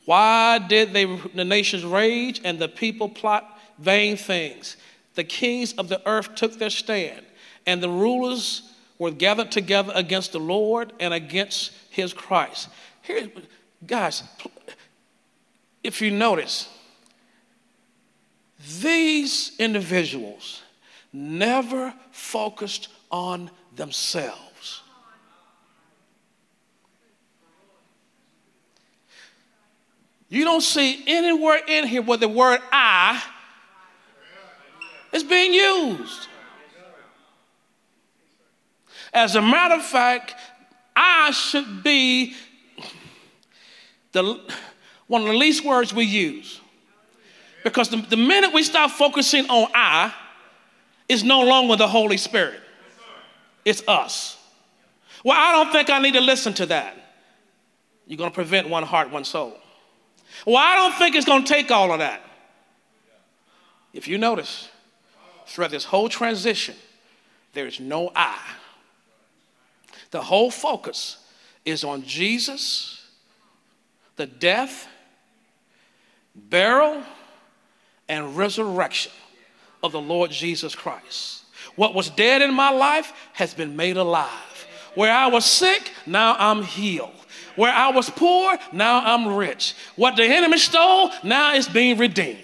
Why 0.06 0.60
did 0.60 0.92
they, 0.92 1.06
the 1.06 1.46
nations 1.46 1.86
rage 1.86 2.42
and 2.44 2.60
the 2.60 2.68
people 2.68 3.08
plot 3.10 3.60
vain 3.78 4.18
things? 4.18 4.78
The 5.16 5.24
kings 5.24 5.74
of 5.74 5.88
the 5.88 6.02
earth 6.08 6.36
took 6.36 6.58
their 6.58 6.70
stand, 6.70 7.26
and 7.66 7.82
the 7.82 7.90
rulers 7.90 8.64
were 8.98 9.12
gathered 9.12 9.52
together 9.52 9.92
against 9.96 10.32
the 10.32 10.40
Lord 10.40 10.94
and 11.00 11.14
against 11.14 11.72
his 11.90 12.14
Christ. 12.14 12.70
Here, 13.02 13.30
guys, 13.86 14.24
if 15.84 16.02
you 16.02 16.12
notice, 16.12 16.68
these 18.82 19.54
individuals 19.58 20.62
never 21.12 21.94
focused 22.12 22.90
on 23.12 23.50
themselves. 23.76 24.82
You 30.30 30.46
don't 30.46 30.62
see 30.62 31.04
anywhere 31.08 31.60
in 31.68 31.88
here 31.88 32.02
where 32.02 32.18
the 32.18 32.30
word 32.30 32.62
I 32.72 33.22
is 35.12 35.24
being 35.24 35.54
used. 35.54 36.28
As 39.14 39.36
a 39.36 39.42
matter 39.42 39.76
of 39.76 39.84
fact, 39.84 40.36
I 40.96 41.32
should 41.32 41.84
be 41.84 42.34
the, 44.14 44.40
one 45.12 45.24
of 45.24 45.28
the 45.28 45.34
least 45.34 45.66
words 45.66 45.94
we 45.94 46.06
use. 46.06 46.62
Because 47.66 47.90
the, 47.90 47.98
the 47.98 48.16
minute 48.16 48.54
we 48.54 48.64
start 48.64 48.92
focusing 48.92 49.46
on 49.50 49.70
I, 49.76 50.14
it's 51.10 51.22
no 51.22 51.42
longer 51.42 51.76
the 51.76 51.88
Holy 51.90 52.16
Spirit, 52.16 52.62
it's 53.66 53.84
us. 53.90 54.38
Well, 55.26 55.38
I 55.38 55.52
don't 55.52 55.70
think 55.74 55.90
I 55.90 56.00
need 56.00 56.14
to 56.14 56.22
listen 56.22 56.54
to 56.54 56.66
that. 56.68 56.96
You're 58.08 58.20
going 58.20 58.30
to 58.30 58.34
prevent 58.34 58.70
one 58.70 58.84
heart, 58.84 59.12
one 59.12 59.26
soul. 59.26 59.58
Well, 60.46 60.56
I 60.56 60.78
don't 60.78 60.98
think 60.98 61.18
it's 61.18 61.26
going 61.26 61.44
to 61.44 61.54
take 61.54 61.70
all 61.72 61.92
of 61.92 62.00
that. 62.00 62.22
If 63.92 64.08
you 64.08 64.18
notice, 64.18 64.70
throughout 65.46 65.72
this 65.72 65.84
whole 65.84 66.08
transition, 66.08 66.76
there 67.52 67.68
is 67.68 67.82
no 67.82 68.14
I. 68.16 68.40
The 70.12 70.22
whole 70.22 70.52
focus 70.52 71.18
is 71.66 71.84
on 71.84 72.04
Jesus, 72.04 73.06
the 74.16 74.26
death, 74.26 74.88
burial, 76.50 77.04
and 78.10 78.36
resurrection 78.38 79.12
of 79.84 79.92
the 79.92 80.02
Lord 80.02 80.32
Jesus 80.32 80.76
Christ. 80.76 81.44
What 81.76 81.94
was 81.94 82.10
dead 82.10 82.42
in 82.42 82.54
my 82.54 82.70
life 82.72 83.14
has 83.34 83.54
been 83.54 83.76
made 83.76 83.98
alive. 83.98 84.68
Where 84.96 85.14
I 85.14 85.28
was 85.28 85.46
sick, 85.46 85.92
now 86.06 86.36
I'm 86.38 86.64
healed. 86.64 87.12
Where 87.56 87.72
I 87.72 87.92
was 87.92 88.10
poor, 88.10 88.58
now 88.72 89.00
I'm 89.00 89.36
rich. 89.36 89.76
What 89.96 90.16
the 90.16 90.26
enemy 90.26 90.58
stole, 90.58 91.12
now 91.24 91.54
it's 91.56 91.70
being 91.70 91.98
redeemed. 91.98 92.40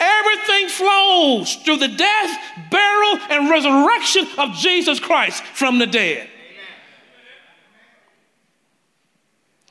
Everything 0.00 0.68
flows 0.68 1.56
through 1.56 1.76
the 1.76 1.88
death, 1.88 2.38
burial, 2.70 3.18
and 3.28 3.50
resurrection 3.50 4.26
of 4.38 4.52
Jesus 4.54 4.98
Christ 4.98 5.42
from 5.42 5.78
the 5.78 5.86
dead. 5.86 6.28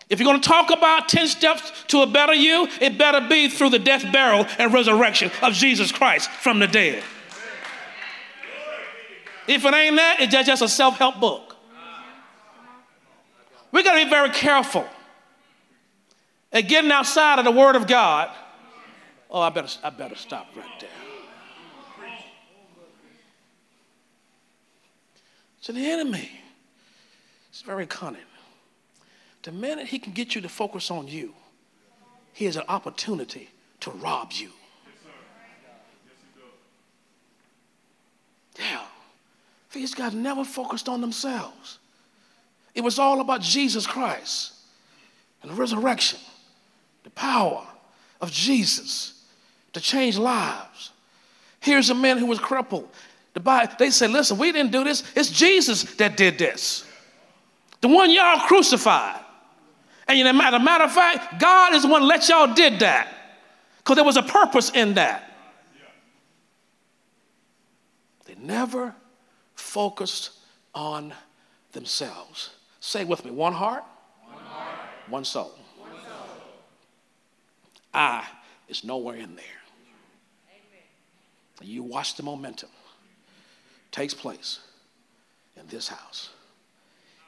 If 0.10 0.20
you're 0.20 0.26
going 0.26 0.42
to 0.42 0.48
talk 0.48 0.72
about 0.72 1.08
10 1.08 1.28
steps 1.28 1.72
to 1.90 2.02
a 2.02 2.08
better 2.08 2.34
you, 2.34 2.68
it 2.82 2.98
better 2.98 3.22
be 3.28 3.48
through 3.48 3.70
the 3.70 3.80
death, 3.80 4.12
burial, 4.12 4.46
and 4.58 4.74
resurrection 4.74 5.32
of 5.44 5.54
Jesus 5.54 5.92
Christ 5.92 6.30
from 6.32 6.60
the 6.60 6.68
dead. 6.68 7.04
If 9.48 9.66
it 9.66 9.74
ain't 9.74 9.96
that, 9.96 10.18
it's 10.20 10.34
just 10.48 10.62
a 10.62 10.68
self 10.68 10.98
help 10.98 11.20
book. 11.20 11.56
We 13.72 13.84
got 13.84 13.98
to 13.98 14.04
be 14.04 14.10
very 14.10 14.32
careful 14.32 14.88
at 16.52 16.62
getting 16.62 16.92
outside 16.92 17.38
of 17.38 17.46
the 17.46 17.52
Word 17.52 17.76
of 17.76 17.86
God. 17.86 18.32
Oh, 19.30 19.42
I 19.42 19.50
better, 19.52 19.70
I 19.84 19.92
better 19.92 20.16
stop 20.16 20.48
right 20.56 20.80
there. 20.80 20.90
It's 25.60 25.70
an 25.70 25.78
enemy 25.78 26.32
it's 27.60 27.66
very 27.66 27.86
cunning. 27.86 28.22
The 29.44 29.52
minute 29.52 29.88
he 29.88 30.00
can 30.00 30.14
get 30.14 30.36
you 30.36 30.42
to 30.42 30.50
focus 30.50 30.92
on 30.92 31.08
you, 31.08 31.34
he 32.34 32.46
has 32.46 32.56
an 32.56 32.64
opportunity 32.68 33.50
to 33.82 33.92
rob 33.92 34.32
you. 34.34 34.50
Yeah. 38.58 38.82
These 39.72 39.96
guys 39.96 40.14
never 40.14 40.44
focused 40.44 40.90
on 40.90 41.00
themselves. 41.00 41.80
It 42.76 42.82
was 42.82 43.00
all 43.00 43.22
about 43.22 43.42
Jesus 43.42 43.88
Christ 43.88 44.54
and 45.42 45.52
the 45.52 45.56
resurrection, 45.56 46.20
the 47.04 47.10
power 47.12 47.66
of 48.20 48.32
Jesus 48.32 49.24
to 49.74 49.80
change 49.80 50.18
lives. 50.18 50.92
Here's 51.62 51.90
a 51.90 51.96
man 51.96 52.18
who 52.18 52.26
was 52.26 52.40
crippled. 52.40 52.90
The 53.34 53.40
Bible, 53.40 53.74
they 53.78 53.92
said, 53.92 54.12
listen, 54.12 54.38
we 54.38 54.52
didn't 54.52 54.72
do 54.72 54.84
this. 54.84 55.04
It's 55.16 55.30
Jesus 55.30 55.84
that 55.96 56.18
did 56.18 56.38
this. 56.38 56.86
The 57.82 57.88
one 57.88 58.12
y'all 58.12 58.40
crucified. 58.48 59.24
And 60.10 60.28
as 60.28 60.54
a 60.56 60.60
matter 60.60 60.86
of 60.86 60.92
fact, 60.92 61.40
God 61.40 61.76
is 61.76 61.84
the 61.84 61.88
one 61.88 62.02
let 62.08 62.28
y'all 62.28 62.52
did 62.52 62.80
that. 62.80 63.14
Because 63.78 63.96
there 63.96 64.04
was 64.04 64.18
a 64.18 64.24
purpose 64.24 64.72
in 64.72 64.96
that. 64.96 65.26
They 68.26 68.34
never 68.36 68.96
focused 69.56 70.32
on 70.74 71.14
themselves. 71.74 72.50
Say 72.80 73.04
with 73.06 73.24
me 73.24 73.30
one 73.30 73.54
heart, 73.54 73.84
one, 74.24 74.44
heart. 74.44 75.26
soul. 75.26 75.54
One 75.78 75.92
soul. 75.92 76.38
I 77.94 78.28
is 78.68 78.84
nowhere 78.84 79.16
in 79.16 79.36
there. 79.36 79.46
Amen. 80.50 81.70
You 81.70 81.84
watch 81.84 82.16
the 82.16 82.24
momentum 82.24 82.70
takes 83.92 84.14
place 84.14 84.60
in 85.56 85.68
this 85.68 85.88
house. 85.88 86.30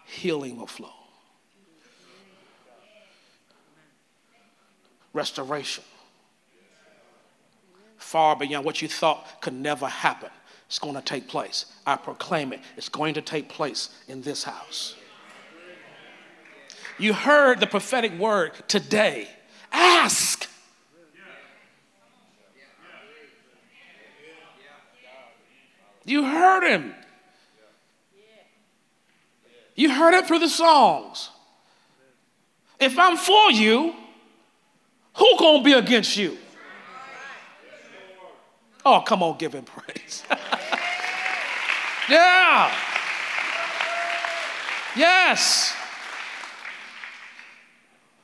Healing 0.06 0.58
will 0.58 0.68
flow. 0.68 1.01
Restoration. 5.14 5.84
Far 7.98 8.36
beyond 8.36 8.66
what 8.66 8.82
you 8.82 8.88
thought 8.88 9.42
could 9.42 9.54
never 9.54 9.88
happen. 9.88 10.30
It's 10.68 10.80
going 10.80 10.96
to 10.96 11.02
take 11.02 11.28
place. 11.28 11.66
I 11.86 11.98
proclaim 11.98 12.54
it. 12.54 12.62
It's 12.78 12.90
going 12.90 13.14
to 13.16 13.22
take 13.22 13.50
place 13.50 13.90
in 14.08 14.22
this 14.22 14.44
house. 14.44 14.96
You 16.98 17.14
heard 17.14 17.60
the 17.60 17.68
prophetic 17.68 18.18
word 18.18 18.54
today. 18.68 19.28
Ask. 19.72 20.48
You 26.06 26.24
heard 26.24 26.68
him. 26.70 26.96
You 29.76 29.92
heard 29.92 30.14
it 30.14 30.28
through 30.28 30.40
the 30.40 30.50
songs. 30.50 31.30
If 32.80 32.98
I'm 32.98 33.18
for 33.18 33.52
you, 33.52 33.94
who 35.14 35.38
gonna 35.38 35.64
be 35.64 35.74
against 35.74 36.18
you? 36.18 36.38
Oh, 38.86 39.02
come 39.02 39.22
on, 39.22 39.38
give 39.38 39.54
him 39.54 39.64
praise. 39.64 40.24
yeah. 42.10 42.74
Yes. 44.96 45.76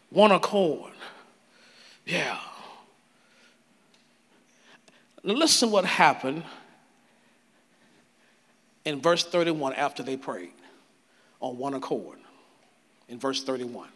One 0.09 0.31
accord. 0.31 0.93
Yeah. 2.05 2.39
Now 5.23 5.33
listen 5.33 5.71
what 5.71 5.85
happened 5.85 6.43
in 8.85 9.01
verse 9.01 9.25
31 9.25 9.73
after 9.73 10.01
they 10.01 10.15
prayed 10.15 10.53
on 11.41 11.57
one 11.57 11.73
accord. 11.73 12.17
In 13.09 13.19
verse 13.19 13.43
31. 13.43 13.89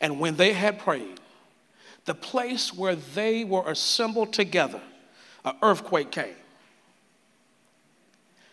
And 0.00 0.18
when 0.18 0.36
they 0.36 0.52
had 0.52 0.78
prayed, 0.78 1.20
the 2.04 2.14
place 2.14 2.72
where 2.74 2.96
they 2.96 3.44
were 3.44 3.68
assembled 3.70 4.32
together, 4.32 4.80
an 5.44 5.54
earthquake 5.62 6.10
came. 6.10 6.34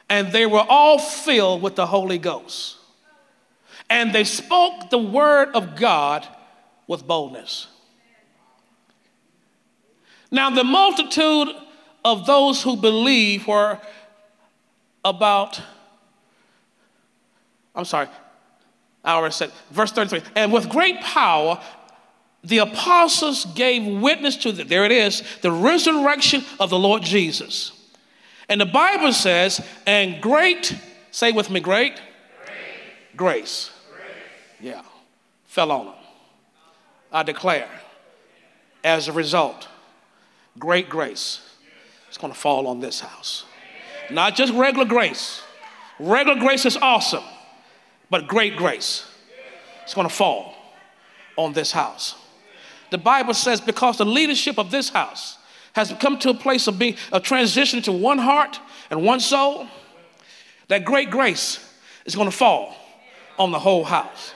And 0.10 0.32
they 0.32 0.46
were 0.46 0.66
all 0.68 1.00
filled 1.00 1.62
with 1.62 1.76
the 1.76 1.86
Holy 1.86 2.18
Ghost. 2.18 2.78
And 3.90 4.14
they 4.14 4.24
spoke 4.24 4.90
the 4.90 4.98
word 4.98 5.50
of 5.54 5.76
God 5.76 6.28
with 6.88 7.06
boldness. 7.06 7.68
Now, 10.32 10.50
the 10.50 10.64
multitude 10.64 11.50
of 12.06 12.26
those 12.26 12.64
who 12.64 12.78
believe 12.78 13.48
were 13.48 13.80
about, 15.04 15.62
I'm 17.76 17.86
sorry, 17.86 18.08
I 19.04 19.14
already 19.14 19.34
said, 19.34 19.52
verse 19.72 19.92
33, 19.92 20.22
and 20.36 20.54
with 20.54 20.70
great 20.70 21.02
power, 21.02 21.62
the 22.44 22.60
apostles 22.60 23.46
gave 23.46 23.86
witness 23.86 24.36
to 24.38 24.52
the, 24.52 24.64
there 24.64 24.86
it 24.86 24.92
is, 24.92 25.24
the 25.42 25.52
resurrection 25.52 26.44
of 26.60 26.70
the 26.70 26.80
Lord 26.80 27.04
Jesus. 27.04 27.72
And 28.50 28.60
the 28.60 28.66
Bible 28.66 29.14
says, 29.14 29.66
and 29.86 30.22
great, 30.22 30.76
say 31.12 31.32
with 31.32 31.50
me, 31.50 31.60
great, 31.60 31.94
great. 31.96 32.02
Grace. 33.16 33.72
grace. 33.92 34.04
Yeah, 34.60 34.82
fell 35.46 35.72
on 35.72 35.86
them. 35.86 35.96
I 37.12 37.24
declare, 37.24 37.70
as 38.84 39.08
a 39.08 39.12
result, 39.12 39.68
great 40.58 40.90
grace 40.90 41.42
is 42.10 42.18
going 42.18 42.34
to 42.34 42.40
fall 42.40 42.68
on 42.68 42.80
this 42.80 43.00
house. 43.02 43.46
Not 44.10 44.36
just 44.36 44.54
regular 44.54 44.86
grace. 44.86 45.42
Regular 46.00 46.40
grace 46.40 46.66
is 46.66 46.78
awesome, 46.78 47.24
but 48.10 48.28
great 48.28 48.58
grace 48.58 49.06
is 49.88 49.94
going 49.94 50.08
to 50.08 50.14
fall 50.14 50.56
on 51.38 51.54
this 51.54 51.72
house. 51.72 52.16
The 52.92 52.98
Bible 52.98 53.34
says 53.34 53.60
because 53.60 53.98
the 53.98 54.06
leadership 54.06 54.60
of 54.60 54.70
this 54.70 54.90
house 54.90 55.38
has 55.74 55.94
come 56.00 56.20
to 56.20 56.30
a 56.30 56.34
place 56.34 56.68
of 56.68 56.78
being 56.78 56.98
a 57.12 57.20
transition 57.20 57.82
to 57.84 57.92
one 57.92 58.18
heart 58.18 58.60
and 58.90 59.04
one 59.04 59.22
soul, 59.22 59.66
that 60.68 60.86
great 60.86 61.10
grace 61.10 61.66
is 62.06 62.16
going 62.16 62.30
to 62.30 62.36
fall 62.36 62.76
on 63.40 63.52
the 63.52 63.60
whole 63.60 63.86
house. 63.86 64.34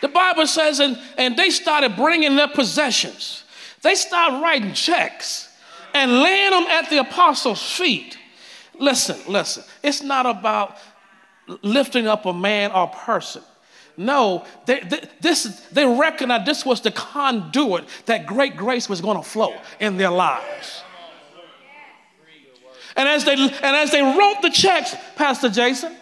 The 0.00 0.08
Bible 0.08 0.46
says, 0.46 0.80
and, 0.80 0.98
and 1.18 1.36
they 1.36 1.50
started 1.50 1.96
bringing 1.96 2.36
their 2.36 2.48
possessions. 2.48 3.44
They 3.82 3.94
started 3.94 4.40
writing 4.40 4.72
checks 4.72 5.48
and 5.92 6.20
laying 6.20 6.50
them 6.50 6.64
at 6.64 6.88
the 6.88 6.98
apostles' 6.98 7.76
feet. 7.76 8.15
Listen, 8.78 9.16
listen, 9.28 9.64
it's 9.82 10.02
not 10.02 10.26
about 10.26 10.76
lifting 11.62 12.06
up 12.06 12.26
a 12.26 12.32
man 12.32 12.72
or 12.72 12.88
person. 12.88 13.42
No, 13.96 14.44
they, 14.66 14.80
they, 14.80 15.08
this, 15.20 15.44
they 15.72 15.86
recognized 15.86 16.44
this 16.44 16.66
was 16.66 16.82
the 16.82 16.90
conduit 16.90 17.84
that 18.06 18.26
great 18.26 18.56
grace 18.56 18.88
was 18.88 19.00
going 19.00 19.16
to 19.16 19.22
flow 19.22 19.54
in 19.80 19.96
their 19.96 20.10
lives. 20.10 20.82
And 22.96 23.08
as, 23.08 23.24
they, 23.24 23.34
and 23.34 23.76
as 23.76 23.90
they 23.90 24.02
wrote 24.02 24.42
the 24.42 24.50
checks, 24.50 24.94
Pastor 25.16 25.48
Jason, 25.48 25.94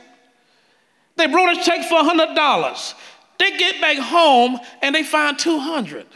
they 1.17 1.27
wrote 1.27 1.57
a 1.57 1.63
check 1.63 1.89
for 1.89 2.01
$100. 2.01 2.95
They 3.39 3.59
get 3.59 3.81
back 3.81 3.99
home 3.99 4.59
and 4.83 4.95
they 4.95 5.03
find 5.03 5.39
200. 5.39 6.07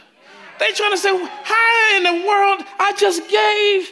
They 0.59 0.71
trying 0.73 0.91
to 0.91 0.97
say, 0.97 1.17
how 1.43 1.97
in 1.97 2.03
the 2.03 2.27
world 2.27 2.61
I 2.79 2.93
just 2.97 3.21
gave 3.29 3.91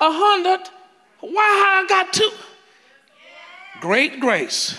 a 0.00 0.12
hundred? 0.12 0.68
Why 1.20 1.82
I 1.84 1.86
got 1.88 2.12
two? 2.12 2.30
Great 3.80 4.20
grace. 4.20 4.78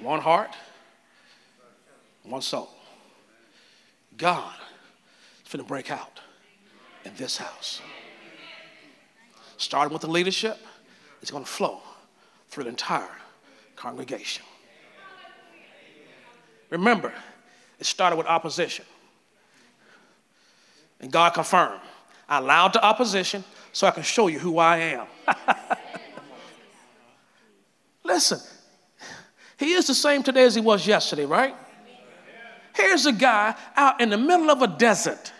One 0.00 0.20
heart, 0.20 0.54
one 2.22 2.42
soul. 2.42 2.70
God 4.16 4.54
is 5.44 5.52
going 5.52 5.64
to 5.64 5.68
break 5.68 5.90
out 5.90 6.20
in 7.04 7.12
this 7.16 7.36
house. 7.36 7.80
Starting 9.56 9.92
with 9.92 10.02
the 10.02 10.08
leadership, 10.08 10.58
it's 11.22 11.30
going 11.30 11.44
to 11.44 11.50
flow 11.50 11.80
through 12.48 12.64
the 12.64 12.70
entire 12.70 13.08
congregation. 13.74 14.44
Remember, 16.70 17.12
it 17.78 17.86
started 17.86 18.16
with 18.16 18.26
opposition. 18.26 18.84
And 21.00 21.12
God 21.12 21.30
confirmed, 21.34 21.80
I 22.28 22.38
allowed 22.38 22.72
the 22.72 22.84
opposition 22.84 23.44
so 23.72 23.86
I 23.86 23.90
can 23.90 24.02
show 24.02 24.28
you 24.28 24.38
who 24.38 24.58
I 24.58 24.78
am. 24.78 25.06
Listen, 28.04 28.40
he 29.58 29.72
is 29.72 29.86
the 29.86 29.94
same 29.94 30.22
today 30.22 30.44
as 30.44 30.54
he 30.54 30.60
was 30.60 30.86
yesterday, 30.86 31.24
right? 31.24 31.54
Here's 32.74 33.06
a 33.06 33.12
guy 33.12 33.54
out 33.74 34.00
in 34.00 34.10
the 34.10 34.18
middle 34.18 34.50
of 34.50 34.62
a 34.62 34.66
desert, 34.66 35.32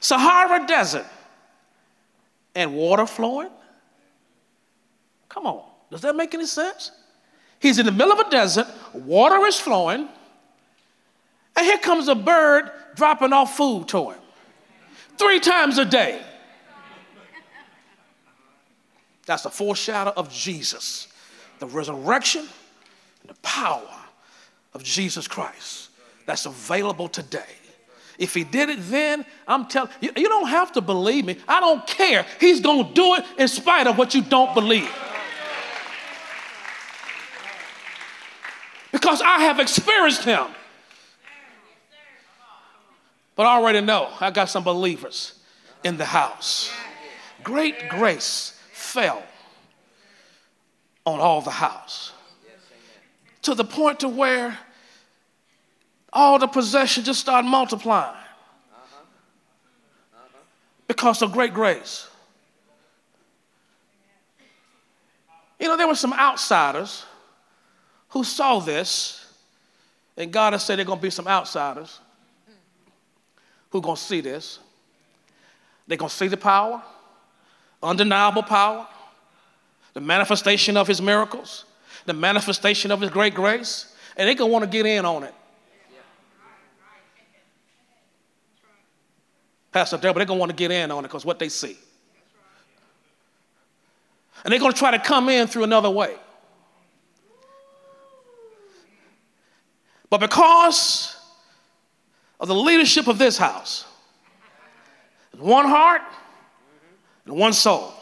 Sahara 0.00 0.66
Desert, 0.66 1.06
and 2.54 2.74
water 2.74 3.06
flowing. 3.06 3.50
Come 5.28 5.46
on, 5.46 5.62
does 5.90 6.00
that 6.02 6.14
make 6.14 6.32
any 6.34 6.46
sense? 6.46 6.92
He's 7.58 7.78
in 7.78 7.86
the 7.86 7.92
middle 7.92 8.12
of 8.12 8.26
a 8.26 8.30
desert, 8.30 8.66
water 8.92 9.44
is 9.46 9.58
flowing, 9.58 10.08
and 11.56 11.66
here 11.66 11.78
comes 11.78 12.08
a 12.08 12.14
bird 12.14 12.70
dropping 12.94 13.32
off 13.32 13.56
food 13.56 13.88
to 13.88 14.10
him 14.10 14.18
three 15.18 15.40
times 15.40 15.78
a 15.78 15.84
day. 15.84 16.20
That's 19.26 19.44
a 19.44 19.50
foreshadow 19.50 20.12
of 20.16 20.30
Jesus, 20.30 21.08
the 21.58 21.66
resurrection 21.66 22.46
and 23.22 23.30
the 23.30 23.40
power 23.40 23.82
of 24.74 24.82
Jesus 24.82 25.26
Christ 25.26 25.90
that's 26.26 26.46
available 26.46 27.08
today. 27.08 27.42
If 28.18 28.34
he 28.34 28.44
did 28.44 28.68
it 28.68 28.78
then, 28.82 29.24
I'm 29.48 29.66
telling 29.66 29.90
you, 30.00 30.10
you 30.16 30.28
don't 30.28 30.48
have 30.48 30.72
to 30.72 30.80
believe 30.80 31.24
me. 31.24 31.36
I 31.48 31.60
don't 31.60 31.86
care. 31.86 32.24
He's 32.38 32.60
going 32.60 32.86
to 32.86 32.92
do 32.94 33.14
it 33.14 33.24
in 33.38 33.48
spite 33.48 33.86
of 33.86 33.98
what 33.98 34.14
you 34.14 34.22
don't 34.22 34.54
believe. 34.54 34.90
Because 38.92 39.20
I 39.20 39.40
have 39.40 39.58
experienced 39.58 40.24
him. 40.24 40.46
But 43.36 43.46
I 43.46 43.56
already 43.56 43.80
know 43.80 44.10
I 44.20 44.30
got 44.30 44.48
some 44.48 44.64
believers 44.64 45.38
in 45.82 45.96
the 45.96 46.04
house. 46.04 46.72
Great 47.42 47.88
grace 47.88 48.58
fell 48.72 49.22
on 51.04 51.20
all 51.20 51.40
the 51.40 51.50
house 51.50 52.12
to 53.42 53.54
the 53.54 53.64
point 53.64 54.00
to 54.00 54.08
where 54.08 54.58
all 56.12 56.38
the 56.38 56.46
possessions 56.46 57.06
just 57.06 57.20
started 57.20 57.48
multiplying 57.48 58.16
because 60.86 61.20
of 61.22 61.32
great 61.32 61.52
grace. 61.52 62.08
You 65.58 65.68
know, 65.68 65.76
there 65.76 65.88
were 65.88 65.94
some 65.94 66.12
outsiders 66.12 67.04
who 68.10 68.24
saw 68.24 68.60
this, 68.60 69.26
and 70.16 70.32
God 70.32 70.52
has 70.52 70.64
said 70.64 70.78
there 70.78 70.84
are 70.84 70.86
going 70.86 70.98
to 70.98 71.02
be 71.02 71.10
some 71.10 71.26
outsiders 71.26 72.00
who 73.74 73.78
are 73.78 73.82
going 73.82 73.96
to 73.96 74.02
see 74.02 74.20
this. 74.20 74.60
They're 75.88 75.98
going 75.98 76.08
to 76.08 76.14
see 76.14 76.28
the 76.28 76.36
power, 76.36 76.80
undeniable 77.82 78.44
power, 78.44 78.86
the 79.94 80.00
manifestation 80.00 80.76
of 80.76 80.86
his 80.86 81.02
miracles, 81.02 81.64
the 82.06 82.12
manifestation 82.12 82.92
of 82.92 83.00
his 83.00 83.10
great 83.10 83.34
grace, 83.34 83.92
and 84.16 84.28
they're 84.28 84.36
going 84.36 84.48
to 84.48 84.52
want 84.52 84.64
to 84.64 84.70
get 84.70 84.86
in 84.86 85.04
on 85.04 85.24
it. 85.24 85.34
Pastor 89.72 89.96
but 89.96 90.02
they're 90.02 90.12
going 90.12 90.28
to 90.28 90.34
want 90.34 90.50
to 90.50 90.56
get 90.56 90.70
in 90.70 90.92
on 90.92 91.04
it 91.04 91.08
because 91.08 91.24
what 91.24 91.40
they 91.40 91.48
see. 91.48 91.76
And 94.44 94.52
they're 94.52 94.60
going 94.60 94.72
to 94.72 94.78
try 94.78 94.92
to 94.92 95.00
come 95.00 95.28
in 95.28 95.48
through 95.48 95.64
another 95.64 95.90
way. 95.90 96.14
But 100.10 100.20
because 100.20 101.16
of 102.40 102.48
the 102.48 102.54
leadership 102.54 103.06
of 103.06 103.18
this 103.18 103.38
house, 103.38 103.84
one 105.38 105.66
heart 105.66 106.02
and 107.26 107.36
one 107.36 107.52
soul, 107.52 107.92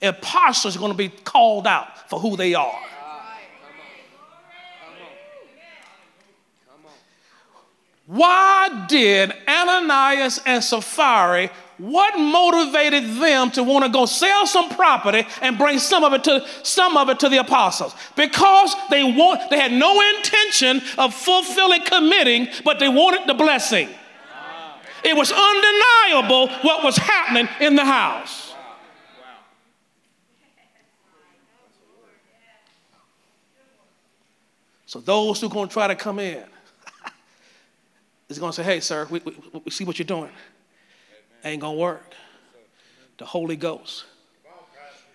imposters 0.00 0.76
are 0.76 0.78
going 0.78 0.92
to 0.92 0.98
be 0.98 1.08
called 1.08 1.66
out 1.66 2.08
for 2.08 2.18
who 2.18 2.36
they 2.36 2.54
are. 2.54 2.80
Why 8.06 8.86
did 8.88 9.32
Ananias 9.48 10.40
and 10.46 10.62
Sapphira 10.62 11.50
what 11.78 12.18
motivated 12.18 13.04
them 13.20 13.50
to 13.50 13.62
want 13.62 13.84
to 13.84 13.90
go 13.90 14.06
sell 14.06 14.46
some 14.46 14.70
property 14.70 15.26
and 15.42 15.58
bring 15.58 15.78
some 15.78 16.04
of 16.04 16.14
it 16.14 16.24
to 16.24 16.46
some 16.62 16.96
of 16.96 17.10
it 17.10 17.20
to 17.20 17.28
the 17.28 17.38
apostles? 17.38 17.94
Because 18.16 18.74
they 18.88 19.04
want 19.04 19.50
they 19.50 19.58
had 19.58 19.72
no 19.72 20.00
intention 20.16 20.80
of 20.96 21.12
fulfilling 21.12 21.82
committing, 21.82 22.48
but 22.64 22.78
they 22.78 22.88
wanted 22.88 23.26
the 23.26 23.34
blessing. 23.34 23.88
It 25.04 25.14
was 25.14 25.30
undeniable 25.30 26.48
what 26.62 26.82
was 26.82 26.96
happening 26.96 27.48
in 27.60 27.76
the 27.76 27.84
house. 27.84 28.54
So 34.86 35.00
those 35.00 35.40
who 35.40 35.48
are 35.48 35.50
going 35.50 35.68
to 35.68 35.72
try 35.72 35.88
to 35.88 35.94
come 35.94 36.18
in 36.20 36.42
is 38.28 38.38
going 38.38 38.50
to 38.50 38.56
say, 38.56 38.62
hey, 38.62 38.80
sir, 38.80 39.06
we, 39.10 39.20
we, 39.20 39.36
we 39.64 39.70
see 39.70 39.84
what 39.84 39.98
you're 39.98 40.06
doing 40.06 40.30
ain't 41.48 41.60
gonna 41.60 41.76
work. 41.76 42.12
The 43.18 43.24
Holy 43.24 43.56
Ghost 43.56 44.04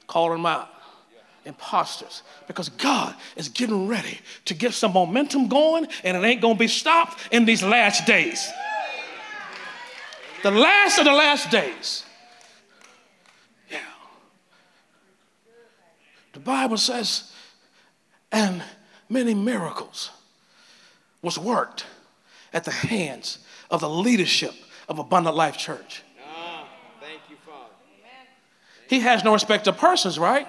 calling 0.07 0.37
them 0.37 0.45
out. 0.45 0.69
Imposters, 1.43 2.21
because 2.45 2.69
God 2.69 3.15
is 3.35 3.49
getting 3.49 3.87
ready 3.87 4.19
to 4.45 4.53
get 4.53 4.73
some 4.73 4.93
momentum 4.93 5.47
going, 5.47 5.87
and 6.03 6.15
it 6.15 6.23
ain't 6.23 6.39
gonna 6.39 6.53
be 6.53 6.67
stopped 6.67 7.19
in 7.31 7.45
these 7.45 7.63
last 7.63 8.05
days. 8.05 8.47
The 10.43 10.51
last 10.51 10.99
of 10.99 11.05
the 11.05 11.13
last 11.13 11.49
days. 11.49 12.03
Yeah. 13.71 13.79
The 16.33 16.39
Bible 16.39 16.77
says, 16.77 17.31
and 18.31 18.61
many 19.09 19.33
miracles 19.33 20.11
was 21.23 21.39
worked 21.39 21.85
at 22.53 22.65
the 22.65 22.71
hands 22.71 23.39
of 23.71 23.81
the 23.81 23.89
leadership 23.89 24.53
of 24.87 24.99
Abundant 24.99 25.35
Life 25.35 25.57
Church. 25.57 26.03
He 28.91 28.99
has 28.99 29.23
no 29.23 29.31
respect 29.31 29.63
to 29.63 29.71
persons, 29.71 30.19
right? 30.19 30.45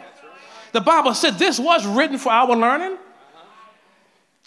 The 0.72 0.80
Bible 0.80 1.14
said 1.14 1.38
this 1.38 1.60
was 1.60 1.86
written 1.86 2.18
for 2.18 2.32
our 2.32 2.56
learning. 2.56 2.98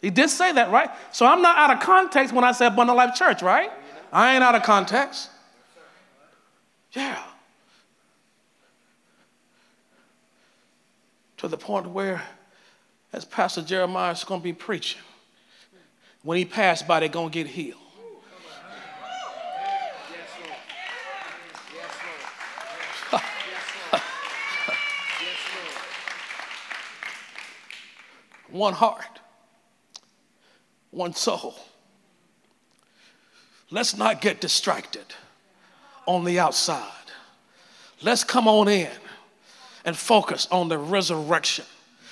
He 0.02 0.10
did 0.10 0.30
say 0.30 0.52
that, 0.52 0.70
right? 0.70 0.90
So 1.14 1.26
I'm 1.26 1.42
not 1.42 1.58
out 1.58 1.78
of 1.78 1.82
context 1.82 2.34
when 2.34 2.44
I 2.44 2.52
say 2.52 2.66
Abundant 2.66 2.98
Life 2.98 3.16
Church, 3.16 3.42
right? 3.42 3.72
I 4.12 4.36
ain't 4.36 4.44
out 4.44 4.54
of 4.54 4.64
context. 4.64 5.30
Yeah. 6.92 7.24
To 11.38 11.48
the 11.48 11.58
point 11.58 11.88
where, 11.88 12.22
as 13.14 13.24
Pastor 13.24 13.62
Jeremiah 13.62 14.12
is 14.12 14.26
going 14.26 14.42
to 14.42 14.44
be 14.44 14.52
preaching, 14.52 15.02
when 16.22 16.38
he 16.38 16.44
passed 16.44 16.86
by, 16.86 17.00
they're 17.00 17.08
going 17.08 17.30
to 17.30 17.34
get 17.34 17.48
healed. 17.48 17.80
One 28.56 28.74
heart, 28.74 29.20
one 30.92 31.14
soul. 31.14 31.56
Let's 33.70 33.98
not 33.98 34.22
get 34.22 34.42
distracted 34.42 35.06
on 36.06 36.24
the 36.24 36.40
outside. 36.40 36.92
Let's 38.02 38.24
come 38.24 38.48
on 38.48 38.68
in 38.68 38.92
and 39.84 39.96
focus 39.96 40.48
on 40.52 40.70
the 40.70 40.78
resurrection, 40.78 41.66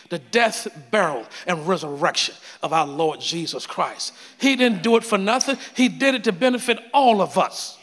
the 0.10 0.20
death, 0.20 0.68
burial, 0.92 1.26
and 1.48 1.68
resurrection 1.68 2.36
of 2.62 2.74
our 2.74 2.88
Lord 2.88 3.20
Jesus 3.20 3.66
Christ. 3.66 4.14
He 4.40 4.56
didn't 4.56 4.84
do 4.84 4.98
it 4.98 5.04
for 5.04 5.18
nothing, 5.18 5.58
He 5.76 5.88
did 5.88 6.16
it 6.16 6.24
to 6.26 6.32
benefit 6.32 6.80
all 6.94 7.22
of 7.22 7.38
us. 7.38 7.78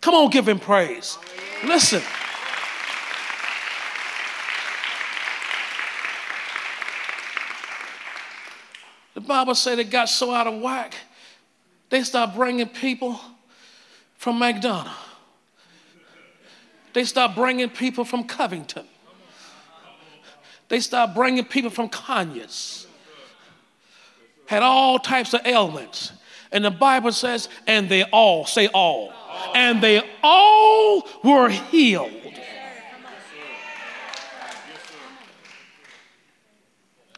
Come 0.00 0.14
on, 0.14 0.30
give 0.30 0.46
Him 0.46 0.60
praise. 0.60 1.18
Listen. 1.64 2.02
Bible 9.26 9.54
said 9.54 9.78
it 9.78 9.90
got 9.90 10.08
so 10.08 10.32
out 10.32 10.46
of 10.46 10.60
whack, 10.60 10.94
they 11.90 12.02
stopped 12.02 12.36
bringing 12.36 12.68
people 12.68 13.20
from 14.16 14.40
McDonough. 14.40 14.90
They 16.92 17.04
stopped 17.04 17.36
bringing 17.36 17.68
people 17.68 18.04
from 18.04 18.24
Covington. 18.24 18.86
They 20.68 20.80
stopped 20.80 21.14
bringing 21.14 21.44
people 21.44 21.70
from 21.70 21.88
Conyers. 21.88 22.86
Had 24.46 24.62
all 24.62 24.98
types 24.98 25.34
of 25.34 25.42
ailments. 25.44 26.12
And 26.50 26.64
the 26.64 26.70
Bible 26.70 27.12
says, 27.12 27.48
and 27.66 27.88
they 27.88 28.04
all, 28.04 28.46
say 28.46 28.68
all, 28.68 29.12
and 29.54 29.82
they 29.82 30.02
all 30.22 31.06
were 31.22 31.48
healed. 31.48 32.12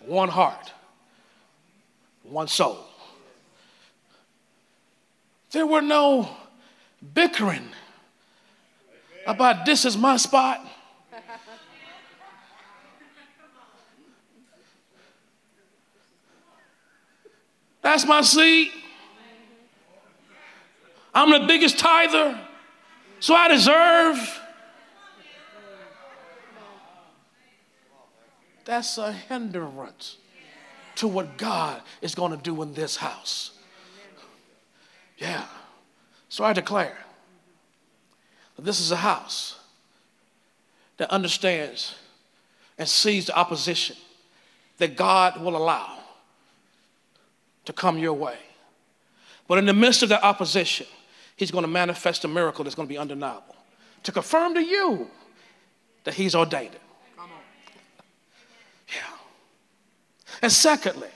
One 0.07 0.31
heart 0.31 0.73
one 2.31 2.49
soul. 2.49 2.79
There 5.51 5.67
were 5.67 5.81
no 5.81 6.29
bickering 7.15 7.69
about 9.27 9.65
this 9.65 9.85
is 9.85 9.97
my 9.97 10.17
spot. 10.17 10.67
That's 17.83 18.07
my 18.07 18.21
seat. 18.21 18.73
I'm 21.15 21.31
the 21.31 21.47
biggest 21.47 21.79
tither, 21.79 22.39
so 23.19 23.35
I 23.35 23.49
deserve. 23.49 24.41
That's 28.67 28.99
a 28.99 29.13
hindrance 29.13 30.19
to 30.99 31.07
what 31.07 31.39
God 31.39 31.81
is 32.03 32.15
going 32.15 32.33
to 32.33 32.37
do 32.37 32.61
in 32.63 32.75
this 32.75 32.97
house. 32.97 33.53
Yeah. 35.17 35.45
So 36.29 36.45
I 36.45 36.53
declare 36.53 36.97
that 38.57 38.65
this 38.65 38.81
is 38.81 38.91
a 38.91 38.97
house 38.97 39.61
that 40.97 41.09
understands 41.11 41.95
and 42.77 42.89
sees 42.89 43.27
the 43.27 43.37
opposition 43.37 43.97
that 44.79 44.97
God 44.97 45.41
will 45.41 45.57
allow 45.57 45.99
to 47.65 47.73
come 47.73 47.99
your 47.99 48.15
way. 48.15 48.39
But 49.47 49.59
in 49.59 49.67
the 49.67 49.75
midst 49.75 50.03
of 50.03 50.09
that 50.09 50.25
opposition, 50.25 50.87
He's 51.37 51.53
going 51.53 51.63
to 51.63 51.69
manifest 51.69 52.25
a 52.25 52.29
miracle 52.29 52.65
that's 52.65 52.75
going 52.75 52.89
to 52.89 52.93
be 52.93 52.99
undeniable 52.99 53.55
to 54.03 54.11
confirm 54.11 54.55
to 54.55 54.61
you 54.61 55.09
that 56.03 56.15
He's 56.15 56.35
ordained 56.35 56.75
it. 56.75 56.81
And 60.43 60.53
secondly, 60.53 61.09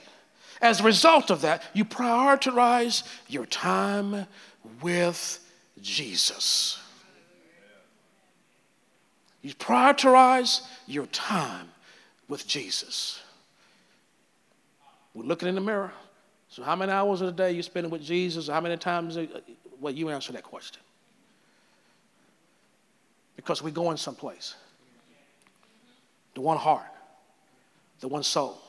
as 0.61 0.79
a 0.79 0.83
result 0.83 1.29
of 1.29 1.41
that, 1.41 1.63
you 1.73 1.85
prioritize 1.85 3.03
your 3.27 3.45
time 3.45 4.25
with 4.81 5.39
Jesus. 5.81 6.79
You 9.41 9.53
prioritize 9.55 10.61
your 10.87 11.05
time 11.07 11.69
with 12.29 12.47
Jesus. 12.47 13.21
We're 15.13 15.25
looking 15.25 15.49
in 15.49 15.55
the 15.55 15.61
mirror. 15.61 15.91
So, 16.47 16.63
how 16.63 16.75
many 16.75 16.91
hours 16.91 17.19
of 17.21 17.27
the 17.27 17.33
day 17.33 17.51
you 17.51 17.61
spending 17.61 17.91
with 17.91 18.01
Jesus? 18.01 18.47
How 18.47 18.61
many 18.61 18.77
times? 18.77 19.17
Uh, 19.17 19.27
uh, 19.35 19.39
well, 19.81 19.93
you 19.93 20.09
answer 20.09 20.31
that 20.33 20.43
question. 20.43 20.81
Because 23.35 23.61
we're 23.61 23.71
going 23.71 23.97
someplace. 23.97 24.55
The 26.35 26.41
one 26.41 26.57
heart, 26.57 26.87
the 27.99 28.07
one 28.07 28.23
soul 28.23 28.62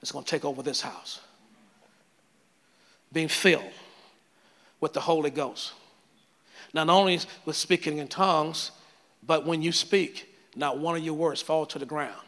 that's 0.00 0.12
going 0.12 0.24
to 0.24 0.30
take 0.30 0.44
over 0.44 0.62
this 0.62 0.80
house. 0.80 1.20
Being 3.12 3.28
filled 3.28 3.64
with 4.80 4.92
the 4.92 5.00
Holy 5.00 5.30
Ghost. 5.30 5.72
Not 6.74 6.88
only 6.88 7.20
with 7.44 7.56
speaking 7.56 7.98
in 7.98 8.08
tongues, 8.08 8.72
but 9.26 9.46
when 9.46 9.62
you 9.62 9.72
speak, 9.72 10.32
not 10.54 10.78
one 10.78 10.96
of 10.96 11.04
your 11.04 11.14
words 11.14 11.40
fall 11.40 11.66
to 11.66 11.78
the 11.78 11.86
ground. 11.86 12.20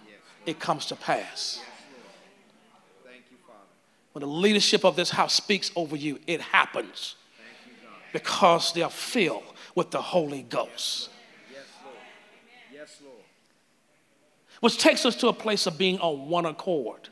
It 0.46 0.58
comes 0.58 0.86
to 0.86 0.96
pass. 0.96 1.60
When 4.12 4.20
the 4.20 4.26
leadership 4.26 4.84
of 4.84 4.96
this 4.96 5.10
house 5.10 5.34
speaks 5.34 5.70
over 5.76 5.94
you, 5.94 6.18
it 6.26 6.40
happens 6.40 7.16
because 8.12 8.72
they 8.72 8.82
are 8.82 8.90
filled 8.90 9.44
with 9.74 9.90
the 9.90 10.00
Holy 10.00 10.42
Ghost. 10.42 11.10
Which 14.60 14.78
takes 14.78 15.06
us 15.06 15.14
to 15.16 15.28
a 15.28 15.32
place 15.32 15.66
of 15.66 15.78
being 15.78 16.00
on 16.00 16.28
one 16.28 16.46
accord. 16.46 17.08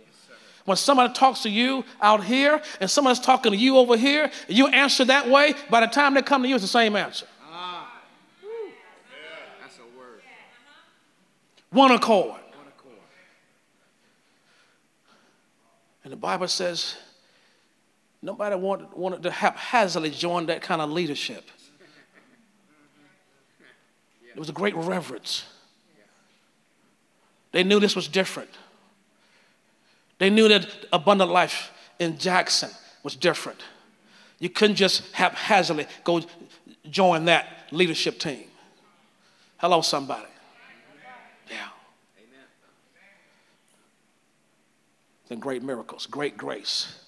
When 0.66 0.76
somebody 0.76 1.14
talks 1.14 1.42
to 1.42 1.48
you 1.48 1.84
out 2.02 2.24
here 2.24 2.60
and 2.80 2.90
somebody's 2.90 3.20
talking 3.20 3.52
to 3.52 3.58
you 3.58 3.78
over 3.78 3.96
here, 3.96 4.30
you 4.48 4.66
answer 4.66 5.04
that 5.06 5.30
way, 5.30 5.54
by 5.70 5.80
the 5.80 5.86
time 5.86 6.14
they 6.14 6.22
come 6.22 6.42
to 6.42 6.48
you, 6.48 6.56
it's 6.56 6.64
the 6.64 6.68
same 6.68 6.96
answer. 6.96 7.26
One 11.70 11.90
accord. 11.90 12.30
One 12.30 12.40
accord. 12.68 12.94
And 16.04 16.12
the 16.12 16.16
Bible 16.16 16.48
says 16.48 16.96
nobody 18.22 18.56
wanted, 18.56 18.92
wanted 18.92 19.22
to 19.24 19.30
haphazardly 19.30 20.10
join 20.10 20.46
that 20.46 20.62
kind 20.62 20.80
of 20.80 20.90
leadership. 20.90 21.44
It 24.28 24.38
was 24.38 24.48
a 24.48 24.52
great 24.52 24.74
reverence. 24.74 25.44
They 27.52 27.62
knew 27.62 27.78
this 27.78 27.94
was 27.94 28.08
different. 28.08 28.50
They 30.18 30.30
knew 30.30 30.48
that 30.48 30.86
abundant 30.92 31.30
life 31.30 31.70
in 31.98 32.18
Jackson 32.18 32.70
was 33.02 33.14
different. 33.16 33.62
You 34.38 34.48
couldn't 34.50 34.76
just 34.76 35.12
haphazardly 35.12 35.86
go 36.04 36.22
join 36.90 37.26
that 37.26 37.46
leadership 37.70 38.18
team. 38.18 38.44
Hello, 39.58 39.80
somebody. 39.80 40.26
Yeah. 41.50 41.68
Then 45.28 45.38
great 45.38 45.62
miracles, 45.62 46.06
great 46.06 46.36
grace, 46.36 47.00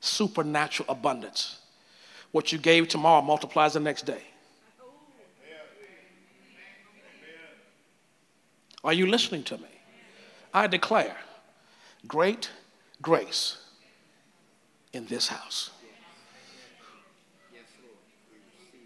supernatural 0.00 0.90
abundance. 0.90 1.58
What 2.32 2.52
you 2.52 2.58
gave 2.58 2.88
tomorrow 2.88 3.22
multiplies 3.22 3.74
the 3.74 3.80
next 3.80 4.06
day. 4.06 4.22
Are 8.82 8.92
you 8.92 9.06
listening 9.06 9.42
to 9.44 9.58
me? 9.58 9.68
I 10.54 10.66
declare 10.66 11.16
great 12.06 12.50
grace 13.02 13.58
in 14.92 15.06
this 15.06 15.28
house. 15.28 15.70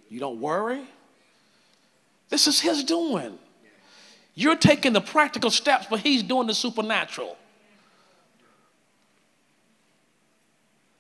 You 0.09 0.21
don't 0.21 0.41
worry. 0.41 0.83
This 2.29 2.47
is 2.47 2.61
His 2.61 2.85
doing. 2.85 3.39
You're 4.35 4.57
taking 4.57 4.93
the 4.93 5.01
practical 5.01 5.51
steps, 5.51 5.87
but 5.89 6.01
He's 6.01 6.23
doing 6.23 6.47
the 6.47 6.55
supernatural. 6.55 7.37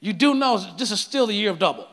You 0.00 0.12
do 0.12 0.34
know 0.34 0.58
this 0.76 0.90
is 0.90 1.00
still 1.00 1.26
the 1.26 1.34
year 1.34 1.50
of 1.50 1.58
double. 1.58 1.88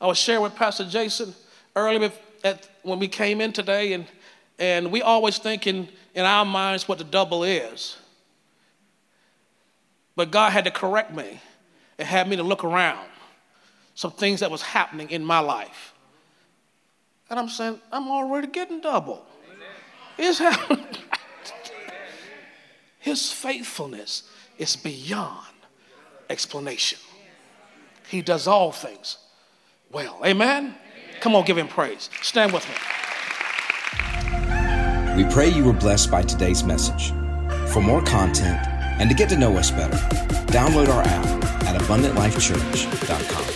I 0.00 0.06
was 0.06 0.18
sharing 0.18 0.42
with 0.42 0.56
Pastor 0.56 0.84
Jason 0.84 1.32
earlier 1.76 2.10
at, 2.42 2.68
when 2.82 2.98
we 2.98 3.08
came 3.08 3.40
in 3.40 3.52
today, 3.52 3.92
and, 3.92 4.06
and 4.58 4.90
we 4.90 5.02
always 5.02 5.38
think 5.38 5.66
in, 5.66 5.88
our 6.16 6.44
minds 6.44 6.86
what 6.86 6.98
the 6.98 7.04
double 7.04 7.44
is. 7.44 7.96
But 10.14 10.30
God 10.30 10.52
had 10.52 10.64
to 10.64 10.70
correct 10.70 11.12
me 11.14 11.40
and 11.98 12.06
had 12.06 12.28
me 12.28 12.36
to 12.36 12.42
look 12.42 12.64
around 12.64 13.06
some 13.94 14.10
things 14.10 14.40
that 14.40 14.50
was 14.50 14.62
happening 14.62 15.10
in 15.10 15.24
my 15.24 15.38
life. 15.38 15.94
And 17.30 17.38
I'm 17.38 17.48
saying, 17.48 17.80
I'm 17.90 18.08
already 18.08 18.48
getting 18.48 18.80
double. 18.80 19.24
It's. 20.18 20.40
His 23.02 23.32
faithfulness 23.32 24.22
is 24.58 24.76
beyond 24.76 25.54
explanation. 26.30 27.00
He 28.06 28.22
does 28.22 28.46
all 28.46 28.70
things 28.70 29.18
well. 29.90 30.20
Amen? 30.24 30.76
Come 31.22 31.36
on, 31.36 31.44
give 31.44 31.56
him 31.56 31.68
praise. 31.68 32.10
Stand 32.20 32.52
with 32.52 32.68
me. 32.68 32.74
We 35.16 35.24
pray 35.32 35.48
you 35.48 35.64
were 35.64 35.72
blessed 35.72 36.10
by 36.10 36.22
today's 36.22 36.64
message. 36.64 37.12
For 37.72 37.80
more 37.80 38.02
content 38.02 38.58
and 38.98 39.08
to 39.08 39.14
get 39.14 39.28
to 39.28 39.36
know 39.36 39.56
us 39.56 39.70
better, 39.70 39.96
download 40.48 40.88
our 40.88 41.02
app 41.02 41.26
at 41.64 41.80
abundantlifechurch.com. 41.80 43.51